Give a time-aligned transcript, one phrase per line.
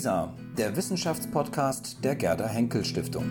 [0.00, 3.26] WISA, der Wissenschaftspodcast der Gerda Henkel Stiftung.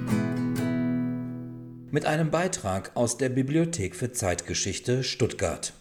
[1.90, 5.74] Mit einem Beitrag aus der Bibliothek für Zeitgeschichte Stuttgart.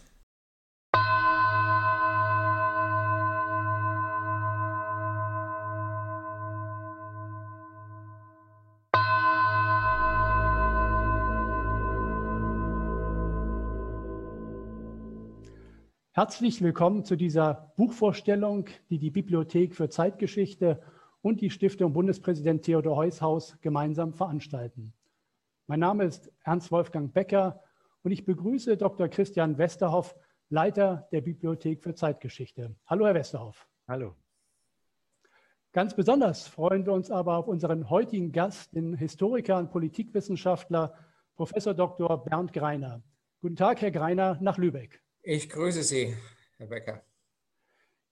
[16.19, 20.81] Herzlich willkommen zu dieser Buchvorstellung, die die Bibliothek für Zeitgeschichte
[21.21, 24.91] und die Stiftung Bundespräsident Theodor Heushaus gemeinsam veranstalten.
[25.67, 27.63] Mein Name ist Ernst Wolfgang Becker
[28.03, 29.07] und ich begrüße Dr.
[29.07, 30.13] Christian Westerhoff,
[30.49, 32.75] Leiter der Bibliothek für Zeitgeschichte.
[32.85, 33.65] Hallo, Herr Westerhoff.
[33.87, 34.13] Hallo.
[35.71, 40.95] Ganz besonders freuen wir uns aber auf unseren heutigen Gast, den Historiker und Politikwissenschaftler
[41.37, 42.25] Professor Dr.
[42.25, 43.03] Bernd Greiner.
[43.39, 45.01] Guten Tag, Herr Greiner, nach Lübeck.
[45.31, 46.15] Ich grüße Sie,
[46.57, 47.03] Herr Becker.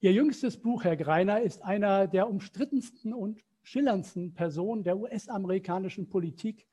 [0.02, 6.68] Ihr jüngstes Buch, Herr Greiner, ist einer der umstrittensten und schillerndsten Personen der US-amerikanischen Politik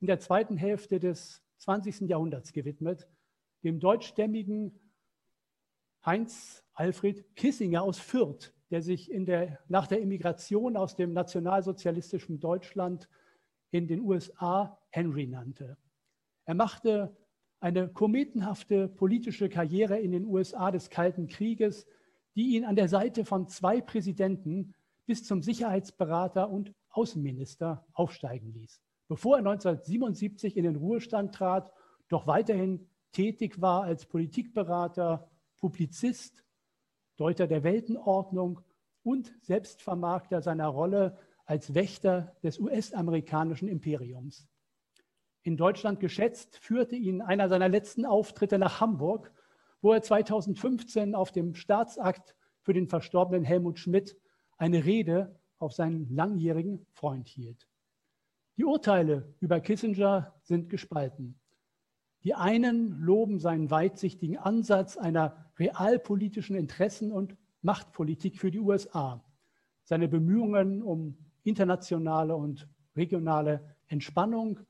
[0.00, 2.08] in der zweiten Hälfte des 20.
[2.08, 3.10] Jahrhunderts gewidmet,
[3.62, 4.72] dem deutschstämmigen
[6.06, 13.06] Heinz Alfred Kissinger aus Fürth, der sich der, nach der Immigration aus dem nationalsozialistischen Deutschland
[13.70, 15.76] in den USA Henry nannte.
[16.46, 17.14] Er machte
[17.60, 21.86] eine kometenhafte politische Karriere in den USA des Kalten Krieges,
[22.34, 24.74] die ihn an der Seite von zwei Präsidenten
[25.06, 28.80] bis zum Sicherheitsberater und Außenminister aufsteigen ließ.
[29.08, 31.72] Bevor er 1977 in den Ruhestand trat,
[32.08, 36.44] doch weiterhin tätig war als Politikberater, Publizist,
[37.16, 38.60] Deuter der Weltenordnung
[39.02, 44.49] und Selbstvermarkter seiner Rolle als Wächter des US-amerikanischen Imperiums
[45.42, 49.32] in Deutschland geschätzt, führte ihn einer seiner letzten Auftritte nach Hamburg,
[49.80, 54.16] wo er 2015 auf dem Staatsakt für den verstorbenen Helmut Schmidt
[54.58, 57.68] eine Rede auf seinen langjährigen Freund hielt.
[58.56, 61.38] Die Urteile über Kissinger sind gespalten.
[62.24, 69.24] Die einen loben seinen weitsichtigen Ansatz einer realpolitischen Interessen- und Machtpolitik für die USA,
[69.84, 74.60] seine Bemühungen um internationale und regionale Entspannung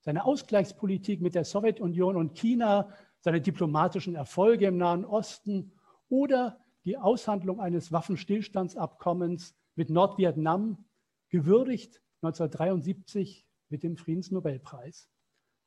[0.00, 5.72] seine Ausgleichspolitik mit der Sowjetunion und China, seine diplomatischen Erfolge im Nahen Osten
[6.08, 10.84] oder die Aushandlung eines Waffenstillstandsabkommens mit Nordvietnam,
[11.28, 15.10] gewürdigt 1973 mit dem Friedensnobelpreis.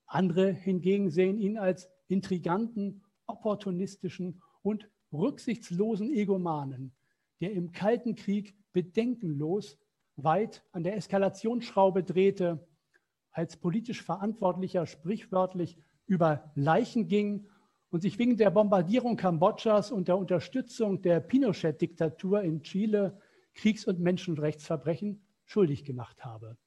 [0.05, 6.93] Andere hingegen sehen ihn als intriganten, opportunistischen und rücksichtslosen Egomanen,
[7.39, 9.77] der im Kalten Krieg bedenkenlos
[10.15, 12.67] weit an der Eskalationsschraube drehte
[13.31, 17.47] als politisch Verantwortlicher sprichwörtlich über Leichen ging
[17.89, 23.19] und sich wegen der Bombardierung Kambodschas und der Unterstützung der Pinochet-Diktatur in Chile
[23.53, 26.57] Kriegs- und Menschenrechtsverbrechen schuldig gemacht habe.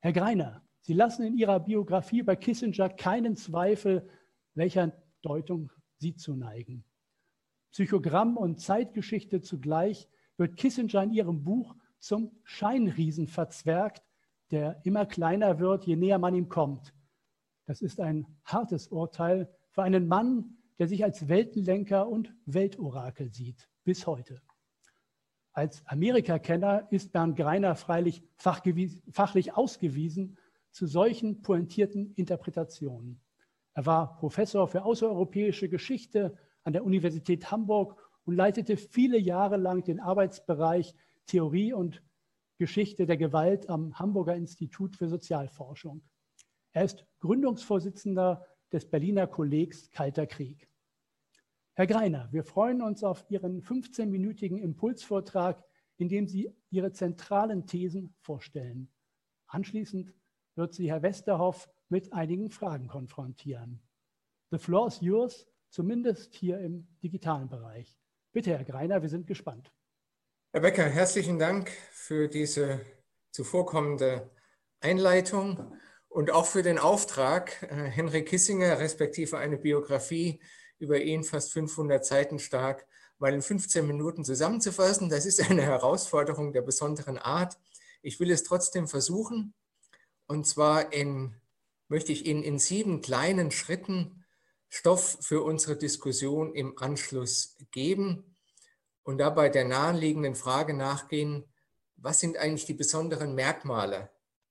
[0.00, 4.08] Herr Greiner, Sie lassen in Ihrer Biografie über Kissinger keinen Zweifel,
[4.54, 6.84] welcher Deutung Sie zuneigen.
[7.72, 14.05] Psychogramm und Zeitgeschichte zugleich wird Kissinger in Ihrem Buch zum Scheinriesen verzwergt,
[14.50, 16.94] der immer kleiner wird, je näher man ihm kommt.
[17.66, 23.68] Das ist ein hartes Urteil für einen Mann, der sich als Weltenlenker und Weltorakel sieht,
[23.84, 24.40] bis heute.
[25.52, 30.36] Als Amerikakenner ist Bernd Greiner freilich fachlich ausgewiesen
[30.70, 33.20] zu solchen pointierten Interpretationen.
[33.72, 37.96] Er war Professor für außereuropäische Geschichte an der Universität Hamburg
[38.26, 40.94] und leitete viele Jahre lang den Arbeitsbereich
[41.26, 42.02] Theorie und
[42.58, 46.02] Geschichte der Gewalt am Hamburger Institut für Sozialforschung.
[46.72, 50.68] Er ist Gründungsvorsitzender des Berliner Kollegs Kalter Krieg.
[51.74, 55.62] Herr Greiner, wir freuen uns auf Ihren 15-minütigen Impulsvortrag,
[55.98, 58.90] in dem Sie Ihre zentralen Thesen vorstellen.
[59.46, 60.14] Anschließend
[60.54, 63.82] wird Sie Herr Westerhoff mit einigen Fragen konfrontieren.
[64.50, 67.98] The floor is yours, zumindest hier im digitalen Bereich.
[68.32, 69.70] Bitte, Herr Greiner, wir sind gespannt.
[70.56, 72.80] Herr Becker, herzlichen Dank für diese
[73.30, 74.30] zuvorkommende
[74.80, 75.76] Einleitung
[76.08, 80.40] und auch für den Auftrag, äh, Henry Kissinger, respektive eine Biografie
[80.78, 82.86] über ihn, fast 500 Seiten stark,
[83.18, 85.10] mal in 15 Minuten zusammenzufassen.
[85.10, 87.58] Das ist eine Herausforderung der besonderen Art.
[88.00, 89.52] Ich will es trotzdem versuchen.
[90.26, 91.36] Und zwar in,
[91.88, 94.24] möchte ich Ihnen in sieben kleinen Schritten
[94.70, 98.35] Stoff für unsere Diskussion im Anschluss geben
[99.06, 101.44] und dabei der naheliegenden Frage nachgehen,
[101.94, 104.10] was sind eigentlich die besonderen Merkmale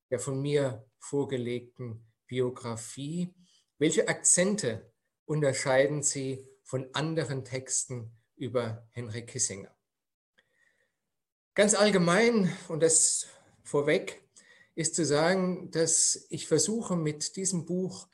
[0.10, 3.36] der von mir vorgelegten Biografie?
[3.80, 4.94] Welche Akzente
[5.26, 9.76] unterscheiden sie von anderen Texten über Henry Kissinger?
[11.54, 13.28] Ganz allgemein, und das
[13.62, 14.24] vorweg,
[14.74, 18.08] ist zu sagen, dass ich versuche mit diesem Buch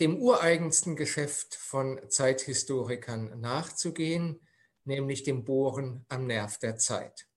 [0.00, 4.40] dem ureigensten Geschäft von Zeithistorikern nachzugehen,
[4.84, 7.28] nämlich dem Bohren am Nerv der Zeit.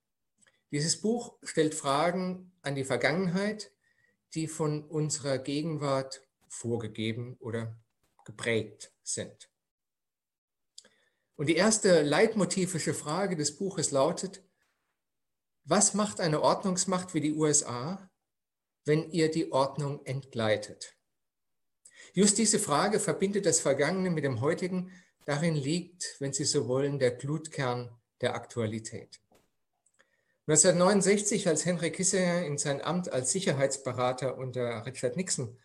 [0.71, 3.71] Dieses Buch stellt Fragen an die Vergangenheit,
[4.33, 7.77] die von unserer Gegenwart vorgegeben oder
[8.25, 9.49] geprägt sind.
[11.35, 14.43] Und die erste leitmotivische Frage des Buches lautet,
[15.63, 18.09] was macht eine Ordnungsmacht wie die USA,
[18.85, 20.95] wenn ihr die Ordnung entgleitet?
[22.13, 24.91] Just diese Frage verbindet das Vergangene mit dem Heutigen.
[25.25, 27.89] Darin liegt, wenn Sie so wollen, der Glutkern
[28.21, 29.19] der Aktualität.
[30.47, 35.57] 1969, als Henry Kissinger in sein Amt als Sicherheitsberater unter Richard Nixon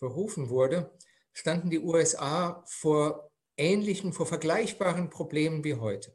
[0.00, 0.90] berufen wurde,
[1.32, 6.12] standen die USA vor ähnlichen, vor vergleichbaren Problemen wie heute.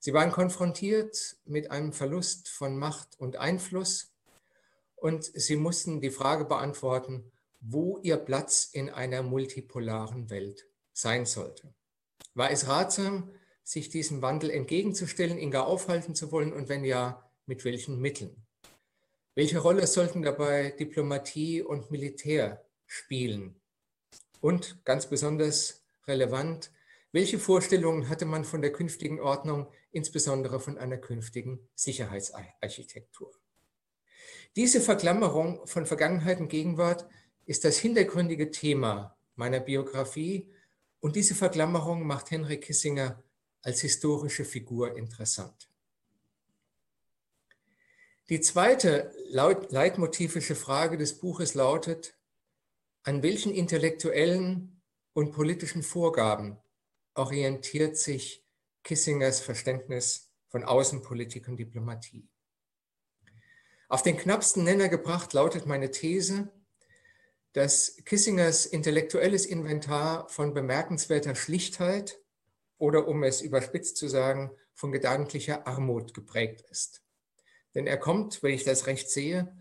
[0.00, 4.12] Sie waren konfrontiert mit einem Verlust von Macht und Einfluss
[4.96, 7.30] und sie mussten die Frage beantworten,
[7.60, 11.72] wo ihr Platz in einer multipolaren Welt sein sollte.
[12.36, 13.30] War es ratsam,
[13.64, 18.36] sich diesem Wandel entgegenzustellen, ihn gar aufhalten zu wollen und wenn ja, mit welchen Mitteln?
[19.34, 23.58] Welche Rolle sollten dabei Diplomatie und Militär spielen?
[24.42, 26.70] Und ganz besonders relevant,
[27.10, 33.32] welche Vorstellungen hatte man von der künftigen Ordnung, insbesondere von einer künftigen Sicherheitsarchitektur?
[34.56, 37.06] Diese Verklammerung von Vergangenheit und Gegenwart
[37.46, 40.52] ist das hintergründige Thema meiner Biografie
[41.00, 43.22] und diese Verklammerung macht Henry Kissinger
[43.62, 45.68] als historische Figur interessant.
[48.28, 52.16] Die zweite leitmotivische Frage des Buches lautet,
[53.04, 54.82] an welchen intellektuellen
[55.12, 56.58] und politischen Vorgaben
[57.14, 58.44] orientiert sich
[58.82, 62.28] Kissingers Verständnis von Außenpolitik und Diplomatie.
[63.88, 66.52] Auf den knappsten Nenner gebracht lautet meine These,
[67.56, 72.20] dass Kissingers intellektuelles Inventar von bemerkenswerter Schlichtheit
[72.76, 77.02] oder um es überspitzt zu sagen, von gedanklicher Armut geprägt ist.
[77.74, 79.56] Denn er kommt, wenn ich das recht sehe,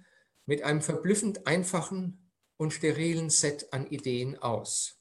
[0.46, 5.00] mit einem verblüffend einfachen und sterilen Set an Ideen aus.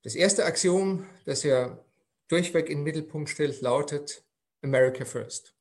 [0.00, 1.84] Das erste Axiom, das er
[2.28, 4.24] durchweg in den Mittelpunkt stellt, lautet
[4.62, 5.54] America First.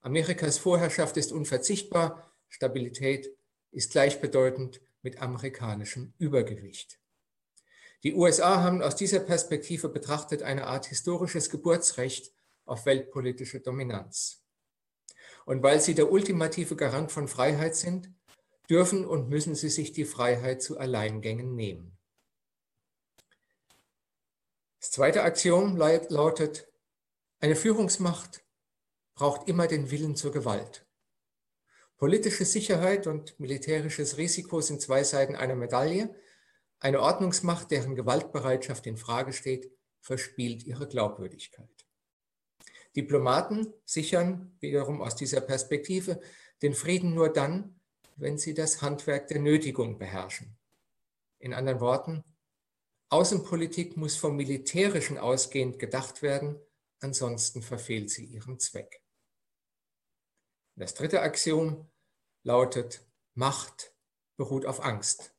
[0.00, 3.35] Amerikas Vorherrschaft ist unverzichtbar, Stabilität
[3.70, 6.98] ist gleichbedeutend mit amerikanischem Übergewicht.
[8.02, 12.32] Die USA haben aus dieser Perspektive betrachtet eine Art historisches Geburtsrecht
[12.64, 14.44] auf weltpolitische Dominanz.
[15.44, 18.10] Und weil sie der ultimative Garant von Freiheit sind,
[18.68, 21.96] dürfen und müssen sie sich die Freiheit zu Alleingängen nehmen.
[24.80, 26.68] Das zweite Axiom lautet,
[27.40, 28.44] eine Führungsmacht
[29.14, 30.85] braucht immer den Willen zur Gewalt.
[31.96, 36.14] Politische Sicherheit und militärisches Risiko sind zwei Seiten einer Medaille.
[36.78, 39.70] Eine Ordnungsmacht, deren Gewaltbereitschaft in Frage steht,
[40.02, 41.86] verspielt ihre Glaubwürdigkeit.
[42.94, 46.20] Diplomaten sichern wiederum aus dieser Perspektive
[46.62, 47.80] den Frieden nur dann,
[48.16, 50.56] wenn sie das Handwerk der Nötigung beherrschen.
[51.38, 52.24] In anderen Worten,
[53.08, 56.58] Außenpolitik muss vom Militärischen ausgehend gedacht werden,
[57.00, 59.02] ansonsten verfehlt sie ihren Zweck.
[60.76, 61.88] Das dritte Axiom
[62.42, 63.02] lautet,
[63.34, 63.94] Macht
[64.36, 65.34] beruht auf Angst.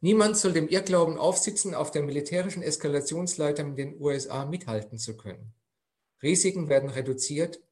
[0.00, 5.54] Niemand soll dem Irrglauben aufsitzen, auf der militärischen Eskalationsleiter mit den USA mithalten zu können.
[6.22, 7.62] Risiken werden reduziert,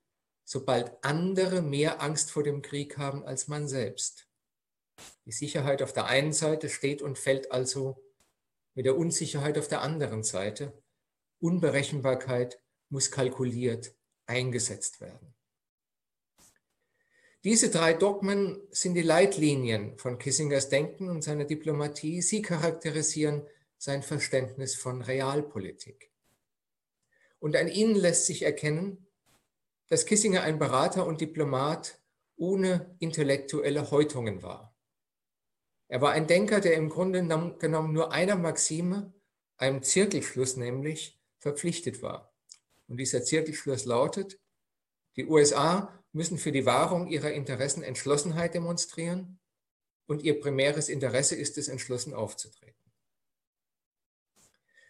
[0.45, 4.29] sobald andere mehr Angst vor dem Krieg haben als man selbst.
[5.27, 8.03] Die Sicherheit auf der einen Seite steht und fällt also
[8.75, 10.73] mit der Unsicherheit auf der anderen Seite.
[11.39, 13.95] Unberechenbarkeit muss kalkuliert
[14.27, 15.35] eingesetzt werden.
[17.45, 22.23] Diese drei Dogmen sind die Leitlinien von Kissingers Denken und seiner Diplomatie.
[22.23, 23.43] Sie charakterisieren
[23.79, 26.13] sein Verständnis von Realpolitik.
[27.41, 29.09] Und an ihnen lässt sich erkennen,
[29.89, 31.99] dass Kissinger ein Berater und Diplomat
[32.37, 34.73] ohne intellektuelle Häutungen war.
[35.89, 37.27] Er war ein Denker, der im Grunde
[37.59, 39.13] genommen nur einer Maxime,
[39.57, 42.33] einem Zirkelschluss nämlich, verpflichtet war.
[42.87, 44.41] Und dieser Zirkelschluss lautet,
[45.17, 49.41] die USA müssen für die Wahrung ihrer Interessen Entschlossenheit demonstrieren
[50.07, 52.93] und ihr primäres Interesse ist es, entschlossen aufzutreten.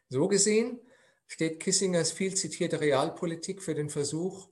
[0.08, 0.80] So gesehen
[1.26, 4.50] steht Kissingers viel zitierte Realpolitik für den Versuch,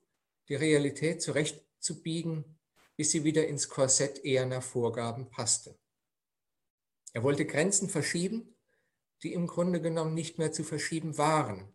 [0.49, 2.59] die Realität zurechtzubiegen,
[2.97, 5.79] bis sie wieder ins Korsett eherner Vorgaben passte.
[7.13, 8.57] Er wollte Grenzen verschieben,
[9.23, 11.73] die im Grunde genommen nicht mehr zu verschieben waren.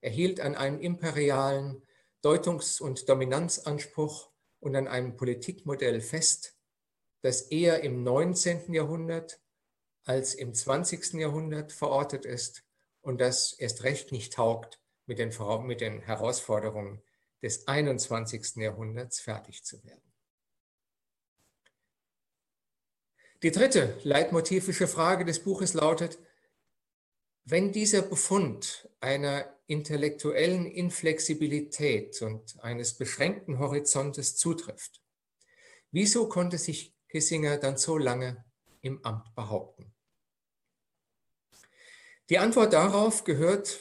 [0.00, 1.85] Er hielt an einem imperialen
[2.26, 6.56] Deutungs- und Dominanzanspruch und an einem Politikmodell fest,
[7.22, 8.74] das eher im 19.
[8.74, 9.40] Jahrhundert
[10.02, 11.20] als im 20.
[11.20, 12.64] Jahrhundert verortet ist
[13.00, 15.32] und das erst recht nicht taugt, mit den,
[15.66, 17.00] mit den Herausforderungen
[17.42, 18.56] des 21.
[18.56, 20.12] Jahrhunderts fertig zu werden.
[23.44, 26.18] Die dritte leitmotivische Frage des Buches lautet,
[27.48, 35.00] wenn dieser Befund einer intellektuellen Inflexibilität und eines beschränkten Horizontes zutrifft,
[35.92, 38.44] wieso konnte sich Kissinger dann so lange
[38.82, 39.94] im Amt behaupten?
[42.30, 43.78] Die Antwort darauf gehört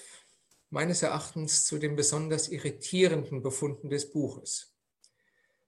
[0.70, 4.76] meines Erachtens zu den besonders irritierenden Befunden des Buches.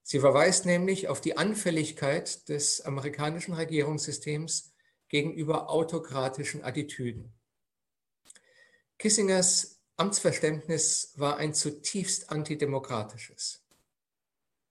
[0.04, 4.75] Sie verweist nämlich auf die Anfälligkeit des amerikanischen Regierungssystems
[5.10, 7.37] gegenüber autokratischen Attitüden.
[8.98, 13.63] Kissingers Amtsverständnis war ein zutiefst antidemokratisches.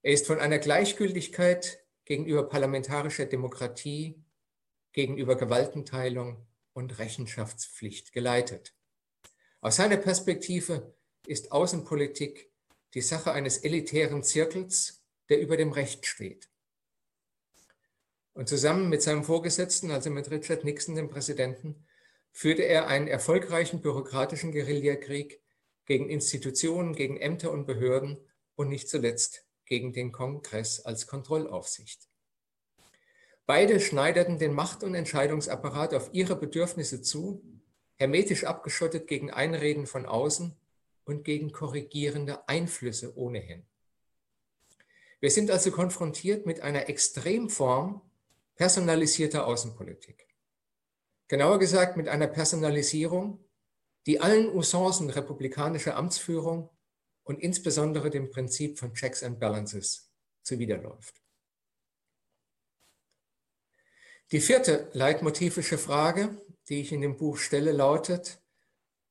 [0.02, 4.25] Er ist von einer Gleichgültigkeit gegenüber parlamentarischer Demokratie,
[4.92, 8.75] gegenüber Gewaltenteilung und Rechenschaftspflicht geleitet.
[9.61, 10.95] Aus seiner Perspektive
[11.26, 12.50] ist Außenpolitik
[12.95, 16.49] die Sache eines elitären Zirkels, der über dem Recht steht.
[18.33, 21.86] Und zusammen mit seinem Vorgesetzten, also mit Richard Nixon, dem Präsidenten,
[22.37, 25.40] führte er einen erfolgreichen bürokratischen Guerillakrieg
[25.87, 28.19] gegen Institutionen, gegen Ämter und Behörden
[28.57, 32.11] und nicht zuletzt gegen den Kongress als Kontrollaufsicht.
[33.47, 37.43] Beide schneiderten den Macht- und Entscheidungsapparat auf ihre Bedürfnisse zu,
[37.95, 40.55] hermetisch abgeschottet gegen Einreden von außen
[41.07, 43.64] und gegen korrigierende Einflüsse ohnehin.
[45.21, 48.02] Wir sind also konfrontiert mit einer Extremform
[48.57, 50.36] personalisierter Außenpolitik.
[51.28, 53.45] Genauer gesagt mit einer Personalisierung,
[54.06, 56.71] die allen Usancen republikanischer Amtsführung
[57.25, 61.21] und insbesondere dem Prinzip von Checks and Balances zuwiderläuft.
[64.30, 68.40] Die vierte leitmotivische Frage, die ich in dem Buch stelle, lautet,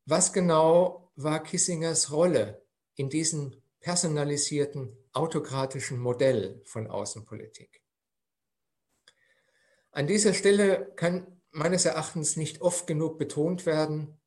[0.05, 7.81] was genau war Kissingers Rolle in diesem personalisierten autokratischen Modell von Außenpolitik?
[9.91, 14.19] An dieser Stelle kann meines Erachtens nicht oft genug betont werden,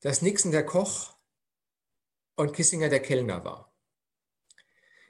[0.00, 1.16] dass Nixon der Koch
[2.36, 3.74] und Kissinger der Kellner war.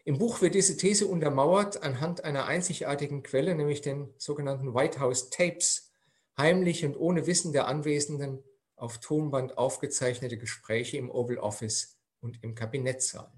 [0.04, 5.30] Im Buch wird diese These untermauert anhand einer einzigartigen Quelle, nämlich den sogenannten White House
[5.30, 5.92] Tapes,
[6.36, 8.42] heimlich und ohne Wissen der Anwesenden
[8.74, 13.30] auf Tonband aufgezeichnete Gespräche im Oval Office und im Kabinettssaal.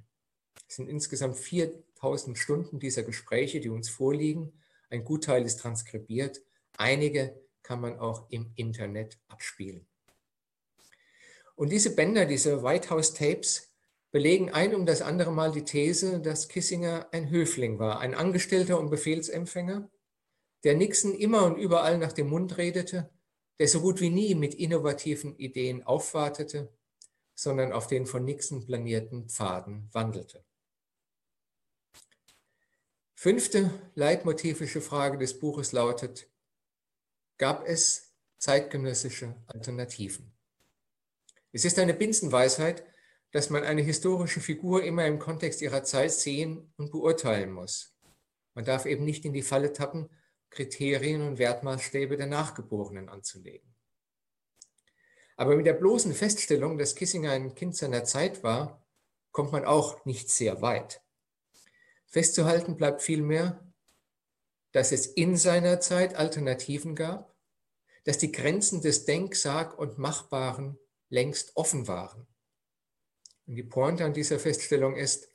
[0.68, 4.52] Es sind insgesamt 4000 Stunden dieser Gespräche, die uns vorliegen.
[4.90, 6.40] Ein Gutteil ist transkribiert,
[6.78, 9.88] einige kann man auch im Internet abspielen.
[11.56, 13.74] Und diese Bänder, diese White House Tapes,
[14.12, 18.78] belegen ein um das andere Mal die These, dass Kissinger ein Höfling war, ein Angestellter
[18.78, 19.90] und Befehlsempfänger,
[20.62, 23.10] der Nixon immer und überall nach dem Mund redete,
[23.58, 26.72] der so gut wie nie mit innovativen Ideen aufwartete,
[27.34, 30.44] sondern auf den von Nixon planierten Pfaden wandelte.
[33.14, 36.28] Fünfte leitmotivische Frage des Buches lautet,
[37.38, 40.32] gab es zeitgenössische Alternativen.
[41.52, 42.84] Es ist eine Binsenweisheit,
[43.30, 47.96] dass man eine historische Figur immer im Kontext ihrer Zeit sehen und beurteilen muss.
[48.54, 50.08] Man darf eben nicht in die Falle tappen,
[50.50, 53.74] Kriterien und Wertmaßstäbe der Nachgeborenen anzulegen.
[55.36, 58.86] Aber mit der bloßen Feststellung, dass Kissinger ein Kind seiner Zeit war,
[59.32, 61.02] kommt man auch nicht sehr weit.
[62.06, 63.63] Festzuhalten bleibt vielmehr,
[64.74, 67.32] dass es in seiner Zeit Alternativen gab,
[68.02, 70.76] dass die Grenzen des Denk-, Sag- und Machbaren
[71.10, 72.26] längst offen waren.
[73.46, 75.28] Und die Pointe an dieser Feststellung ist,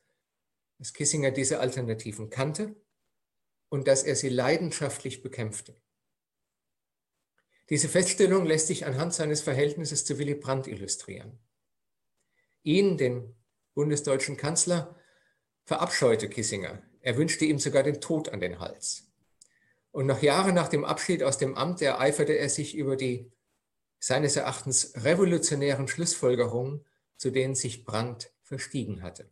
[0.78, 2.76] dass Kissinger diese Alternativen kannte
[3.70, 5.80] und dass er sie leidenschaftlich bekämpfte.
[7.70, 11.40] Diese Feststellung lässt sich anhand seines Verhältnisses zu Willy Brandt illustrieren.
[12.64, 13.38] Ihn, den
[13.74, 15.00] bundesdeutschen Kanzler,
[15.64, 16.84] verabscheute Kissinger.
[17.00, 19.09] Er wünschte ihm sogar den Tod an den Hals.
[19.92, 23.32] Und noch Jahre nach dem Abschied aus dem Amt ereiferte er sich über die
[24.00, 26.86] seines Erachtens revolutionären Schlussfolgerungen,
[27.18, 29.30] zu denen sich Brandt verstiegen hatte.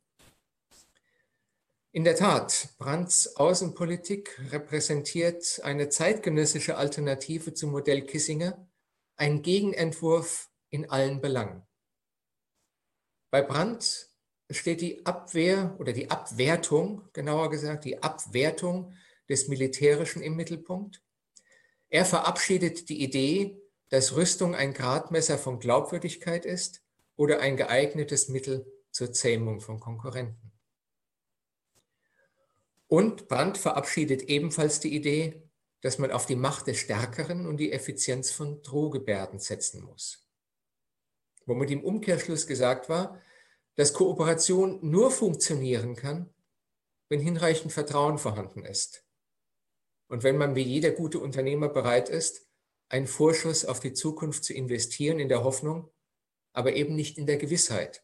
[1.92, 8.68] In der Tat, Brandts Außenpolitik repräsentiert eine zeitgenössische Alternative zum Modell Kissinger,
[9.16, 11.66] ein Gegenentwurf in allen Belangen.
[13.32, 14.10] Bei Brandt
[14.52, 18.94] steht die Abwehr oder die Abwertung, genauer gesagt, die Abwertung
[19.30, 21.02] des Militärischen im Mittelpunkt.
[21.90, 26.82] Er verabschiedet die Idee, dass Rüstung ein Gradmesser von Glaubwürdigkeit ist
[27.16, 30.52] oder ein geeignetes Mittel zur Zähmung von Konkurrenten.
[32.88, 35.44] Und Brandt verabschiedet ebenfalls die Idee,
[35.82, 40.28] dass man auf die Macht des Stärkeren und die Effizienz von Drohgebärden setzen muss.
[41.46, 43.22] Womit im Umkehrschluss gesagt war,
[43.76, 46.30] dass Kooperation nur funktionieren kann,
[47.10, 49.07] wenn hinreichend Vertrauen vorhanden ist.
[50.08, 52.48] Und wenn man wie jeder gute Unternehmer bereit ist,
[52.90, 55.92] einen Vorschuss auf die Zukunft zu investieren in der Hoffnung,
[56.54, 58.04] aber eben nicht in der Gewissheit,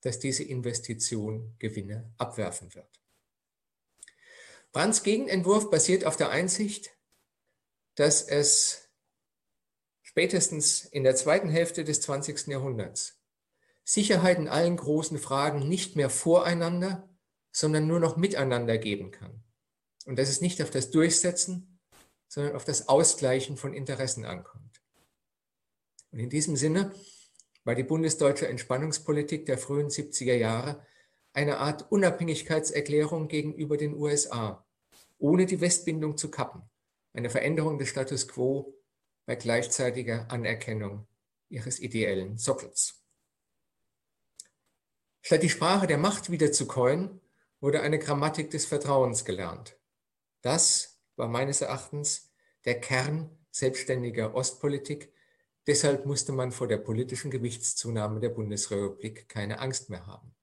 [0.00, 3.00] dass diese Investition Gewinne abwerfen wird.
[4.72, 6.90] Brands Gegenentwurf basiert auf der Einsicht,
[7.94, 8.88] dass es
[10.02, 12.48] spätestens in der zweiten Hälfte des 20.
[12.48, 13.22] Jahrhunderts
[13.84, 17.08] Sicherheit in allen großen Fragen nicht mehr voreinander,
[17.50, 19.42] sondern nur noch miteinander geben kann.
[20.06, 21.78] Und dass es nicht auf das Durchsetzen,
[22.28, 24.80] sondern auf das Ausgleichen von Interessen ankommt.
[26.10, 26.92] Und in diesem Sinne
[27.64, 30.84] war die bundesdeutsche Entspannungspolitik der frühen 70er Jahre
[31.32, 34.66] eine Art Unabhängigkeitserklärung gegenüber den USA,
[35.18, 36.62] ohne die Westbindung zu kappen,
[37.14, 38.74] eine Veränderung des Status quo
[39.24, 41.06] bei gleichzeitiger Anerkennung
[41.48, 43.02] ihres ideellen Sockels.
[45.20, 47.20] Statt die Sprache der Macht wieder zu coin,
[47.60, 49.78] wurde eine Grammatik des Vertrauens gelernt.
[50.42, 52.30] Das war meines Erachtens
[52.64, 55.12] der Kern selbstständiger Ostpolitik.
[55.66, 60.34] Deshalb musste man vor der politischen Gewichtszunahme der Bundesrepublik keine Angst mehr haben.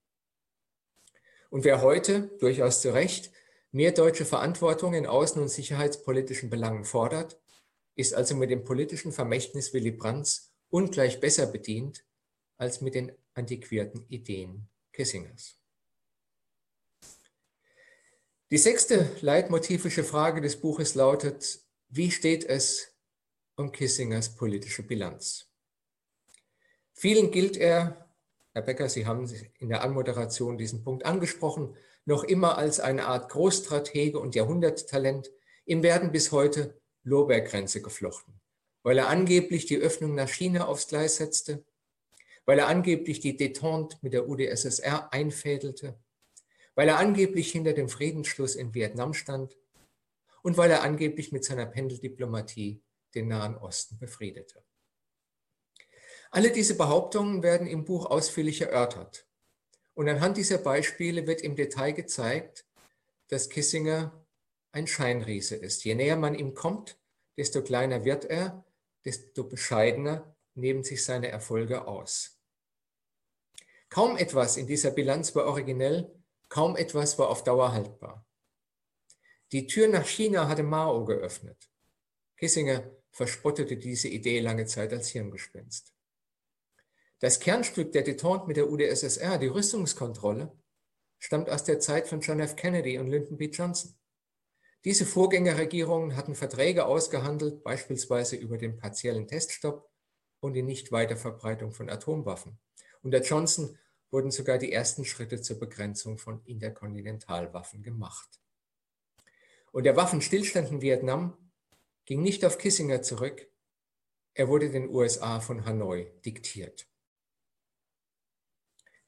[1.50, 3.30] Und wer heute, durchaus zu Recht,
[3.72, 7.38] mehr deutsche Verantwortung in außen- und sicherheitspolitischen Belangen fordert,
[7.96, 12.04] ist also mit dem politischen Vermächtnis Willy Brandts ungleich besser bedient
[12.56, 15.59] als mit den antiquierten Ideen Kissingers.
[18.52, 22.88] Die sechste leitmotivische Frage des Buches lautet, wie steht es
[23.54, 25.46] um Kissingers politische Bilanz?
[26.92, 28.08] Vielen gilt er,
[28.52, 31.76] Herr Becker, Sie haben in der Anmoderation diesen Punkt angesprochen,
[32.06, 35.30] noch immer als eine Art Großstratege und Jahrhunderttalent.
[35.64, 38.40] Ihm werden bis heute Lorbeerkränze geflochten,
[38.82, 41.64] weil er angeblich die Öffnung nach China aufs Gleis setzte,
[42.46, 46.00] weil er angeblich die Detente mit der UdSSR einfädelte,
[46.80, 49.54] weil er angeblich hinter dem Friedensschluss in Vietnam stand
[50.40, 52.82] und weil er angeblich mit seiner Pendeldiplomatie
[53.14, 54.64] den Nahen Osten befriedete.
[56.30, 59.26] Alle diese Behauptungen werden im Buch ausführlich erörtert.
[59.92, 62.64] Und anhand dieser Beispiele wird im Detail gezeigt,
[63.28, 64.24] dass Kissinger
[64.72, 65.84] ein Scheinriese ist.
[65.84, 66.98] Je näher man ihm kommt,
[67.36, 68.64] desto kleiner wird er,
[69.04, 72.40] desto bescheidener nehmen sich seine Erfolge aus.
[73.90, 76.10] Kaum etwas in dieser Bilanz war originell,
[76.50, 78.26] kaum etwas war auf Dauer haltbar.
[79.52, 81.70] Die Tür nach China hatte Mao geöffnet.
[82.36, 85.94] Kissinger verspottete diese Idee lange Zeit als Hirngespinst.
[87.20, 90.52] Das Kernstück der Detente mit der UdSSR, die Rüstungskontrolle,
[91.18, 92.56] stammt aus der Zeit von John F.
[92.56, 93.46] Kennedy und Lyndon B.
[93.46, 93.94] Johnson.
[94.84, 99.90] Diese Vorgängerregierungen hatten Verträge ausgehandelt, beispielsweise über den partiellen Teststopp
[100.40, 102.58] und die Nichtweiterverbreitung von Atomwaffen.
[103.02, 103.78] Unter Johnson
[104.10, 108.40] wurden sogar die ersten Schritte zur Begrenzung von Interkontinentalwaffen gemacht.
[109.72, 111.36] Und der Waffenstillstand in Vietnam
[112.04, 113.48] ging nicht auf Kissinger zurück,
[114.34, 116.88] er wurde den USA von Hanoi diktiert.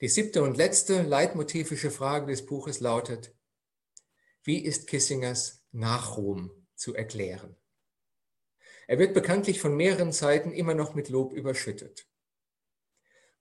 [0.00, 3.34] Die siebte und letzte leitmotivische Frage des Buches lautet,
[4.42, 7.56] wie ist Kissingers Nachruhm zu erklären?
[8.88, 12.08] Er wird bekanntlich von mehreren Seiten immer noch mit Lob überschüttet.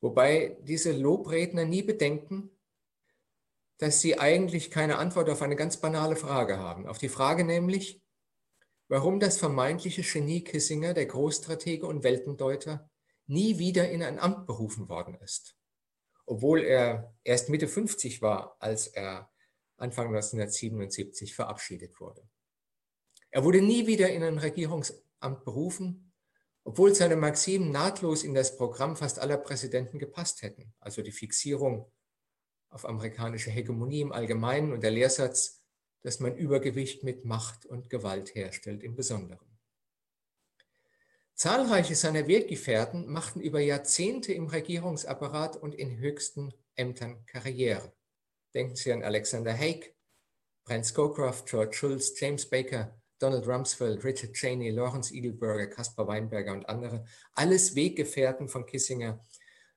[0.02, 2.50] Wobei diese Lobredner nie bedenken,
[3.78, 6.88] dass sie eigentlich keine Antwort auf eine ganz banale Frage haben.
[6.88, 8.04] Auf die Frage nämlich,
[8.88, 12.90] warum das vermeintliche Genie Kissinger, der Großstratege und Weltendeuter,
[13.28, 15.56] nie wieder in ein Amt berufen worden ist.
[16.26, 19.32] Obwohl er erst Mitte 50 war, als er
[19.78, 22.28] Anfang 1977 verabschiedet wurde.
[23.30, 26.11] Er wurde nie wieder in ein Regierungsamt berufen
[26.72, 31.92] obwohl seine Maximen nahtlos in das Programm fast aller Präsidenten gepasst hätten, also die Fixierung
[32.70, 35.62] auf amerikanische Hegemonie im Allgemeinen und der Lehrsatz,
[36.02, 39.60] dass man Übergewicht mit Macht und Gewalt herstellt im Besonderen.
[41.34, 47.92] Zahlreiche seiner Weggefährten machten über Jahrzehnte im Regierungsapparat und in höchsten Ämtern Karriere.
[48.54, 49.94] Denken Sie an Alexander Haig,
[50.64, 56.68] Brent Scowcroft, George Schulz, James Baker, Donald Rumsfeld, Richard Cheney, Lawrence Eagleburger, Caspar Weinberger und
[56.68, 59.24] andere, alles Weggefährten von Kissinger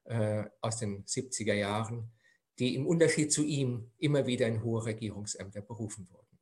[0.05, 2.11] äh, aus den 70er Jahren,
[2.59, 6.39] die im Unterschied zu ihm immer wieder in hohe Regierungsämter berufen wurden.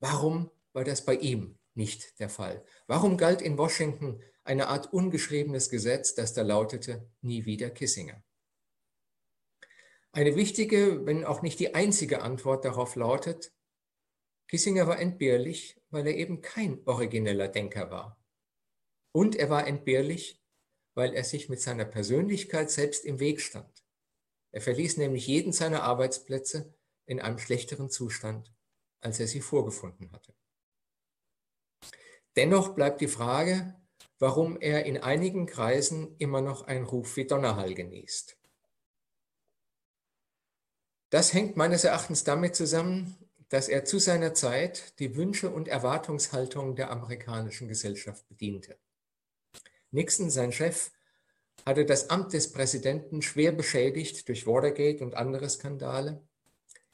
[0.00, 2.64] Warum war das bei ihm nicht der Fall?
[2.86, 8.22] Warum galt in Washington eine Art ungeschriebenes Gesetz, das da lautete, nie wieder Kissinger?
[10.12, 13.52] Eine wichtige, wenn auch nicht die einzige Antwort darauf lautet,
[14.48, 18.20] Kissinger war entbehrlich, weil er eben kein origineller Denker war.
[19.12, 20.40] Und er war entbehrlich,
[20.94, 23.84] weil er sich mit seiner Persönlichkeit selbst im Weg stand.
[24.52, 26.74] Er verließ nämlich jeden seiner Arbeitsplätze
[27.06, 28.52] in einem schlechteren Zustand,
[29.00, 30.34] als er sie vorgefunden hatte.
[32.36, 33.74] Dennoch bleibt die Frage,
[34.18, 38.36] warum er in einigen Kreisen immer noch einen Ruf wie Donnerhall genießt.
[41.10, 43.16] Das hängt meines Erachtens damit zusammen,
[43.50, 48.78] dass er zu seiner Zeit die Wünsche und Erwartungshaltungen der amerikanischen Gesellschaft bediente.
[49.90, 50.92] Nixon, sein Chef,
[51.66, 56.22] hatte das Amt des Präsidenten schwer beschädigt durch Watergate und andere Skandale.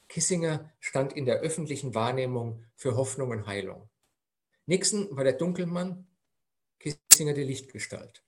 [0.09, 3.87] Kissinger stand in der öffentlichen Wahrnehmung für Hoffnung und Heilung.
[4.65, 6.07] Nixon war der Dunkelmann,
[6.79, 8.23] Kissinger die Lichtgestalt.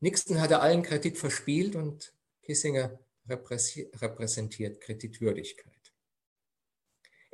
[0.00, 5.75] Nixon hatte allen Kredit verspielt und Kissinger repräsentiert Kreditwürdigkeit.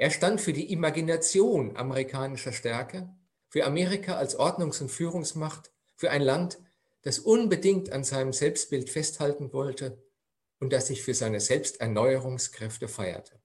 [0.03, 3.09] Er stand für die Imagination amerikanischer Stärke,
[3.49, 6.59] für Amerika als Ordnungs- und Führungsmacht, für ein Land,
[7.03, 10.03] das unbedingt an seinem Selbstbild festhalten wollte
[10.59, 13.41] und das sich für seine Selbsterneuerungskräfte feierte.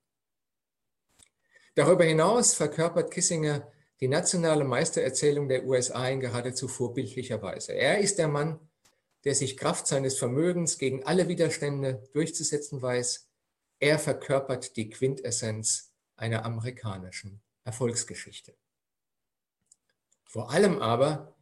[1.76, 7.74] Darüber hinaus verkörpert Kissinger die nationale Meistererzählung der USA in geradezu vorbildlicher Weise.
[7.74, 8.60] Er ist der Mann,
[9.26, 13.30] der sich Kraft seines Vermögens gegen alle Widerstände durchzusetzen weiß.
[13.80, 15.87] Er verkörpert die Quintessenz
[16.18, 18.56] einer amerikanischen Erfolgsgeschichte.
[20.26, 21.36] Vor allem aber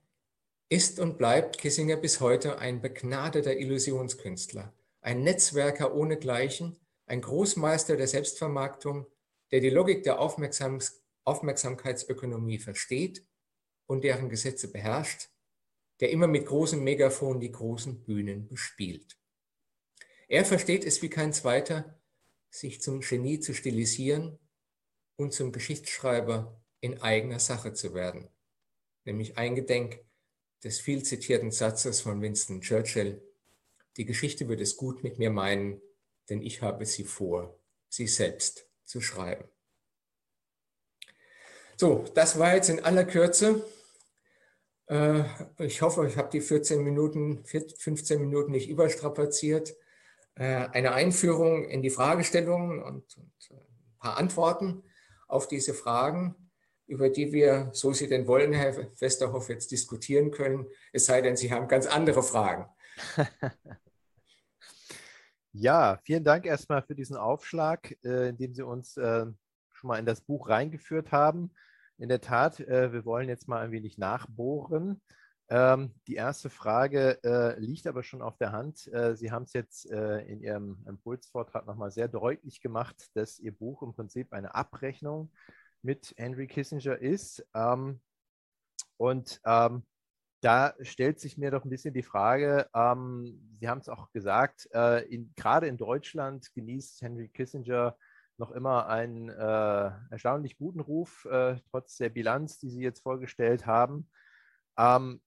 [0.70, 8.08] ist und bleibt Kissinger bis heute ein begnadeter Illusionskünstler, ein Netzwerker ohnegleichen, ein Großmeister der
[8.08, 9.08] Selbstvermarktung,
[9.52, 13.26] der die Logik der Aufmerksams Aufmerksamkeitsökonomie versteht
[13.88, 15.30] und deren Gesetze beherrscht,
[16.00, 19.18] der immer mit großem Megafon die großen Bühnen bespielt.
[20.28, 22.00] Er versteht es wie kein zweiter,
[22.50, 24.40] sich zum Genie zu stilisieren
[25.18, 28.30] und zum Geschichtsschreiber in eigener Sache zu werden,
[29.06, 30.00] nämlich eingedenk
[30.64, 33.22] des viel zitierten Satzes von Winston Churchill,
[33.98, 35.82] die Geschichte wird es gut mit mir meinen,
[36.30, 39.46] denn ich habe sie vor, sie selbst zu schreiben.
[41.78, 43.66] So, das war jetzt in aller Kürze.
[44.88, 45.24] Äh,
[45.60, 49.76] ich hoffe, ich habe die 14 Minuten, 15 Minuten nicht überstrapaziert.
[50.36, 54.84] Äh, eine Einführung in die Fragestellungen und, ein paar Antworten
[55.28, 56.36] auf diese Fragen,
[56.88, 61.36] über die wir, so Sie denn wollen, Herr Westerhoff, jetzt diskutieren können, es sei denn,
[61.36, 62.70] Sie haben ganz andere Fragen.
[65.58, 68.98] Ja, vielen Dank erstmal für diesen Aufschlag, äh, in dem Sie uns
[69.86, 71.54] schon mal in das Buch reingeführt haben.
[71.98, 75.02] In der Tat, äh, wir wollen jetzt mal ein wenig nachbohren.
[75.48, 78.88] Ähm, die erste Frage äh, liegt aber schon auf der Hand.
[78.92, 83.52] Äh, Sie haben es jetzt äh, in Ihrem Impulsvortrag nochmal sehr deutlich gemacht, dass Ihr
[83.52, 85.32] Buch im Prinzip eine Abrechnung
[85.84, 87.46] mit Henry Kissinger ist.
[87.54, 88.02] Ähm,
[88.98, 89.84] und ähm,
[90.42, 94.68] da stellt sich mir doch ein bisschen die Frage, ähm, Sie haben es auch gesagt,
[94.72, 95.06] äh,
[95.36, 97.98] gerade in Deutschland genießt Henry Kissinger
[98.38, 103.66] noch immer einen äh, erstaunlich guten Ruf, äh, trotz der Bilanz, die Sie jetzt vorgestellt
[103.66, 104.10] haben.
[104.78, 105.22] Ähm,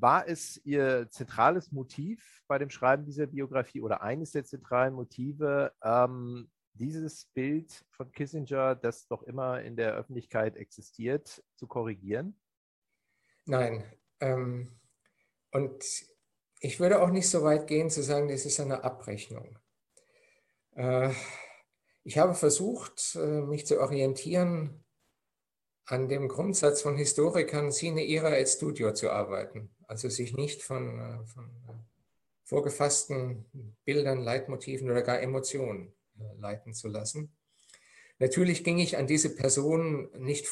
[0.00, 5.72] war es Ihr zentrales Motiv bei dem Schreiben dieser Biografie oder eines der zentralen Motive,
[5.82, 12.38] ähm, dieses Bild von Kissinger, das doch immer in der Öffentlichkeit existiert, zu korrigieren?
[13.44, 13.84] Nein.
[14.20, 14.78] Ähm,
[15.50, 15.84] und
[16.60, 19.58] ich würde auch nicht so weit gehen zu sagen, das ist eine Abrechnung.
[20.76, 21.12] Äh,
[22.04, 24.84] ich habe versucht, äh, mich zu orientieren
[25.86, 29.74] an dem Grundsatz von Historikern, sine ira et studio zu arbeiten.
[29.88, 31.72] Also sich nicht von, äh, von äh,
[32.44, 33.46] vorgefassten
[33.84, 35.92] Bildern, Leitmotiven oder gar Emotionen
[36.38, 37.36] leiten zu lassen.
[38.18, 40.48] Natürlich ging ich an diese Person nicht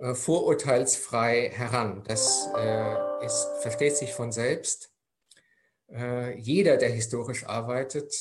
[0.00, 2.04] vorurteilsfrei heran.
[2.04, 2.48] Das
[3.22, 4.94] ist, versteht sich von selbst.
[6.36, 8.14] Jeder, der historisch arbeitet,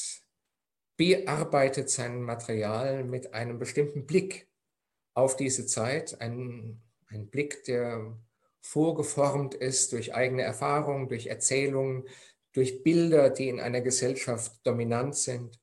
[0.97, 4.49] bearbeitet sein Material mit einem bestimmten Blick
[5.13, 8.17] auf diese Zeit, ein, ein Blick, der
[8.61, 12.07] vorgeformt ist durch eigene Erfahrungen, durch Erzählungen,
[12.53, 15.59] durch Bilder, die in einer Gesellschaft dominant sind.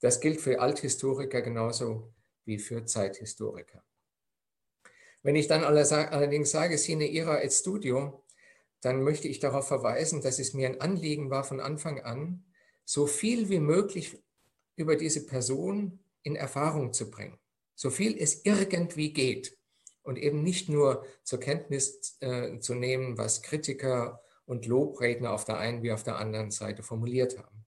[0.00, 2.14] Das gilt für Althistoriker genauso
[2.44, 3.84] wie für Zeithistoriker.
[5.22, 8.24] Wenn ich dann allerdings sage, sine ira et studio,
[8.80, 12.44] dann möchte ich darauf verweisen, dass es mir ein Anliegen war von Anfang an,
[12.84, 14.18] so viel wie möglich
[14.74, 17.38] über diese Person in Erfahrung zu bringen,
[17.76, 19.56] so viel es irgendwie geht
[20.02, 25.58] und eben nicht nur zur Kenntnis äh, zu nehmen, was Kritiker und Lobredner auf der
[25.58, 27.64] einen wie auf der anderen Seite formuliert haben.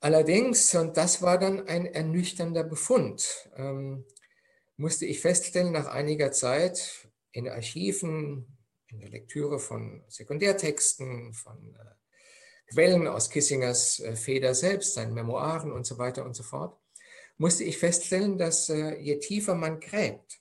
[0.00, 4.06] Allerdings, und das war dann ein ernüchternder Befund, ähm,
[4.76, 8.56] musste ich feststellen nach einiger Zeit in Archiven,
[8.88, 15.70] in der Lektüre von Sekundärtexten, von äh, Quellen aus Kissingers äh, Feder selbst, seinen Memoiren
[15.70, 16.78] und so weiter und so fort,
[17.36, 20.40] musste ich feststellen, dass äh, je tiefer man gräbt,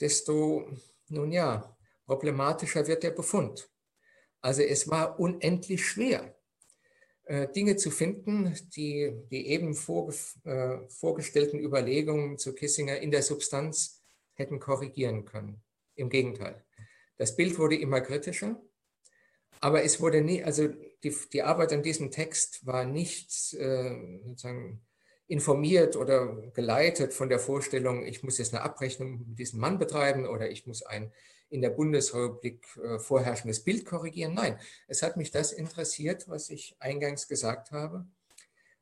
[0.00, 0.68] desto,
[1.08, 3.70] nun ja, problematischer wird der Befund.
[4.40, 6.34] Also es war unendlich schwer,
[7.24, 14.02] äh, Dinge zu finden, die die eben äh, vorgestellten Überlegungen zu Kissinger in der Substanz
[14.32, 15.62] hätten korrigieren können.
[15.94, 16.64] Im Gegenteil.
[17.16, 18.62] Das Bild wurde immer kritischer,
[19.60, 20.68] aber es wurde nie, also
[21.02, 24.86] die, die Arbeit an diesem Text war nicht äh, sozusagen
[25.28, 30.26] informiert oder geleitet von der Vorstellung, ich muss jetzt eine Abrechnung mit diesem Mann betreiben
[30.26, 31.12] oder ich muss ein
[31.50, 34.34] in der Bundesrepublik äh, vorherrschendes Bild korrigieren.
[34.34, 38.06] Nein, es hat mich das interessiert, was ich eingangs gesagt habe.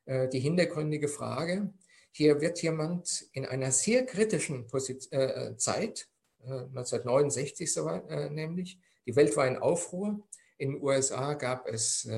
[0.04, 1.72] Äh, die hintergründige Frage,
[2.10, 6.08] hier wird jemand in einer sehr kritischen Position, äh, Zeit,
[6.44, 7.90] 1969 so,
[8.30, 10.20] nämlich, die Welt war in Aufruhr.
[10.58, 12.08] In den USA gab es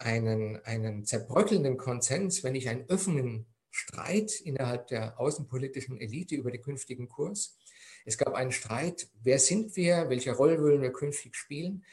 [0.00, 6.62] einen, einen zerbröckelnden Konsens, wenn nicht einen offenen Streit innerhalb der außenpolitischen Elite über den
[6.62, 7.58] künftigen Kurs.
[8.04, 11.84] Es gab einen Streit, wer sind wir, welche Rolle wollen wir künftig spielen.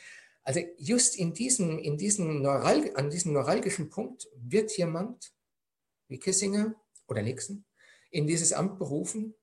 [0.44, 5.34] Also just in diesem, in diesem Neural, an diesem neuralgischen Punkt wird jemand
[6.08, 6.76] wie Kissinger
[7.08, 7.66] oder Nixon
[8.10, 9.36] in dieses Amt berufen.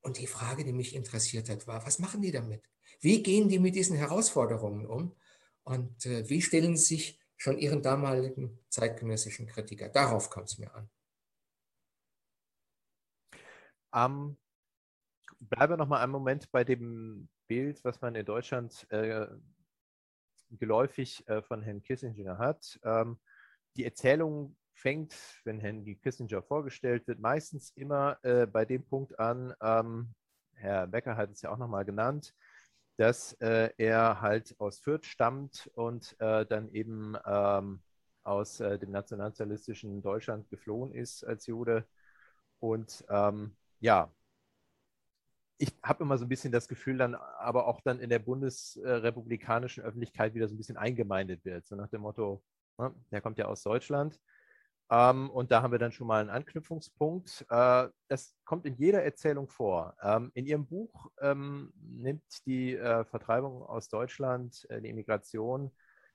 [0.00, 2.62] Und die Frage, die mich interessiert hat, war, was machen die damit?
[3.00, 5.14] Wie gehen die mit diesen Herausforderungen um?
[5.64, 9.88] Und äh, wie stellen sie sich schon ihren damaligen zeitgenössischen Kritiker?
[9.88, 10.90] Darauf kommt es mir an.
[13.90, 14.36] Um,
[15.40, 19.26] bleibe noch mal einen Moment bei dem Bild, was man in Deutschland äh,
[20.50, 22.78] geläufig äh, von Herrn Kissinger hat.
[22.82, 23.18] Ähm,
[23.76, 29.54] die Erzählung fängt, wenn Henry Kissinger vorgestellt wird, meistens immer äh, bei dem Punkt an,
[29.60, 30.14] ähm,
[30.54, 32.34] Herr Becker hat es ja auch noch mal genannt,
[32.98, 37.82] dass äh, er halt aus Fürth stammt und äh, dann eben ähm,
[38.24, 41.86] aus äh, dem nationalsozialistischen Deutschland geflohen ist als Jude
[42.60, 44.12] und ähm, ja,
[45.58, 49.82] ich habe immer so ein bisschen das Gefühl, dann aber auch dann in der bundesrepublikanischen
[49.82, 51.66] Öffentlichkeit wieder so ein bisschen eingemeindet wird.
[51.66, 52.42] So nach dem Motto,
[52.78, 54.20] ne, der kommt ja aus Deutschland.
[54.90, 57.46] Ähm, und da haben wir dann schon mal einen Anknüpfungspunkt.
[57.50, 59.96] Äh, das kommt in jeder Erzählung vor.
[60.02, 65.70] Ähm, in Ihrem Buch ähm, nimmt die äh, Vertreibung aus Deutschland, äh, die Immigration,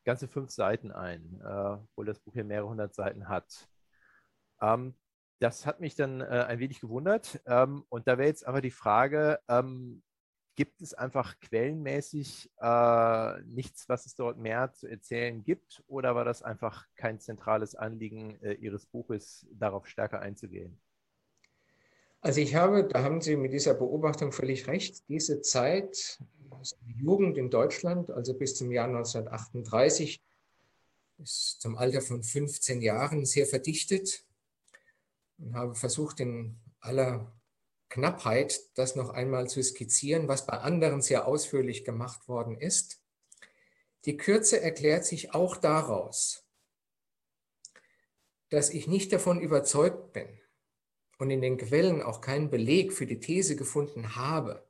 [0.06, 3.68] ganze fünf Seiten ein, äh, obwohl das Buch hier mehrere hundert Seiten hat.
[4.62, 4.96] Ähm,
[5.40, 7.42] das hat mich dann äh, ein wenig gewundert.
[7.46, 10.02] Ähm, und da wäre jetzt aber die Frage, ähm,
[10.56, 15.84] gibt es einfach quellenmäßig äh, nichts, was es dort mehr zu erzählen gibt?
[15.88, 20.80] Oder war das einfach kein zentrales Anliegen äh, Ihres Buches, darauf stärker einzugehen?
[22.22, 26.20] Also ich habe, da haben Sie mit dieser Beobachtung völlig recht, diese Zeit,
[26.82, 30.24] die Jugend in Deutschland, also bis zum Jahr 1938,
[31.18, 34.26] ist zum Alter von 15 Jahren sehr verdichtet
[35.38, 37.34] und habe versucht, in aller
[37.94, 43.04] Knappheit das noch einmal zu skizzieren, was bei anderen sehr ausführlich gemacht worden ist.
[44.06, 46.44] Die Kürze erklärt sich auch daraus,
[48.50, 50.28] dass ich nicht davon überzeugt bin
[51.20, 54.68] und in den Quellen auch keinen Beleg für die These gefunden habe,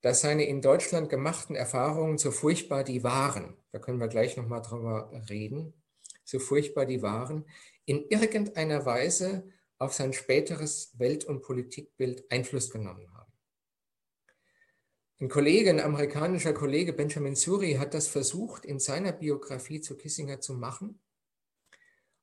[0.00, 4.62] dass seine in Deutschland gemachten Erfahrungen, so furchtbar die waren, da können wir gleich nochmal
[4.62, 5.74] drüber reden,
[6.22, 7.44] so furchtbar die waren,
[7.84, 13.32] in irgendeiner Weise auf sein späteres Welt- und Politikbild Einfluss genommen haben.
[15.20, 20.40] Ein Kollege, ein amerikanischer Kollege, Benjamin Suri, hat das versucht, in seiner Biografie zu Kissinger
[20.40, 21.00] zu machen.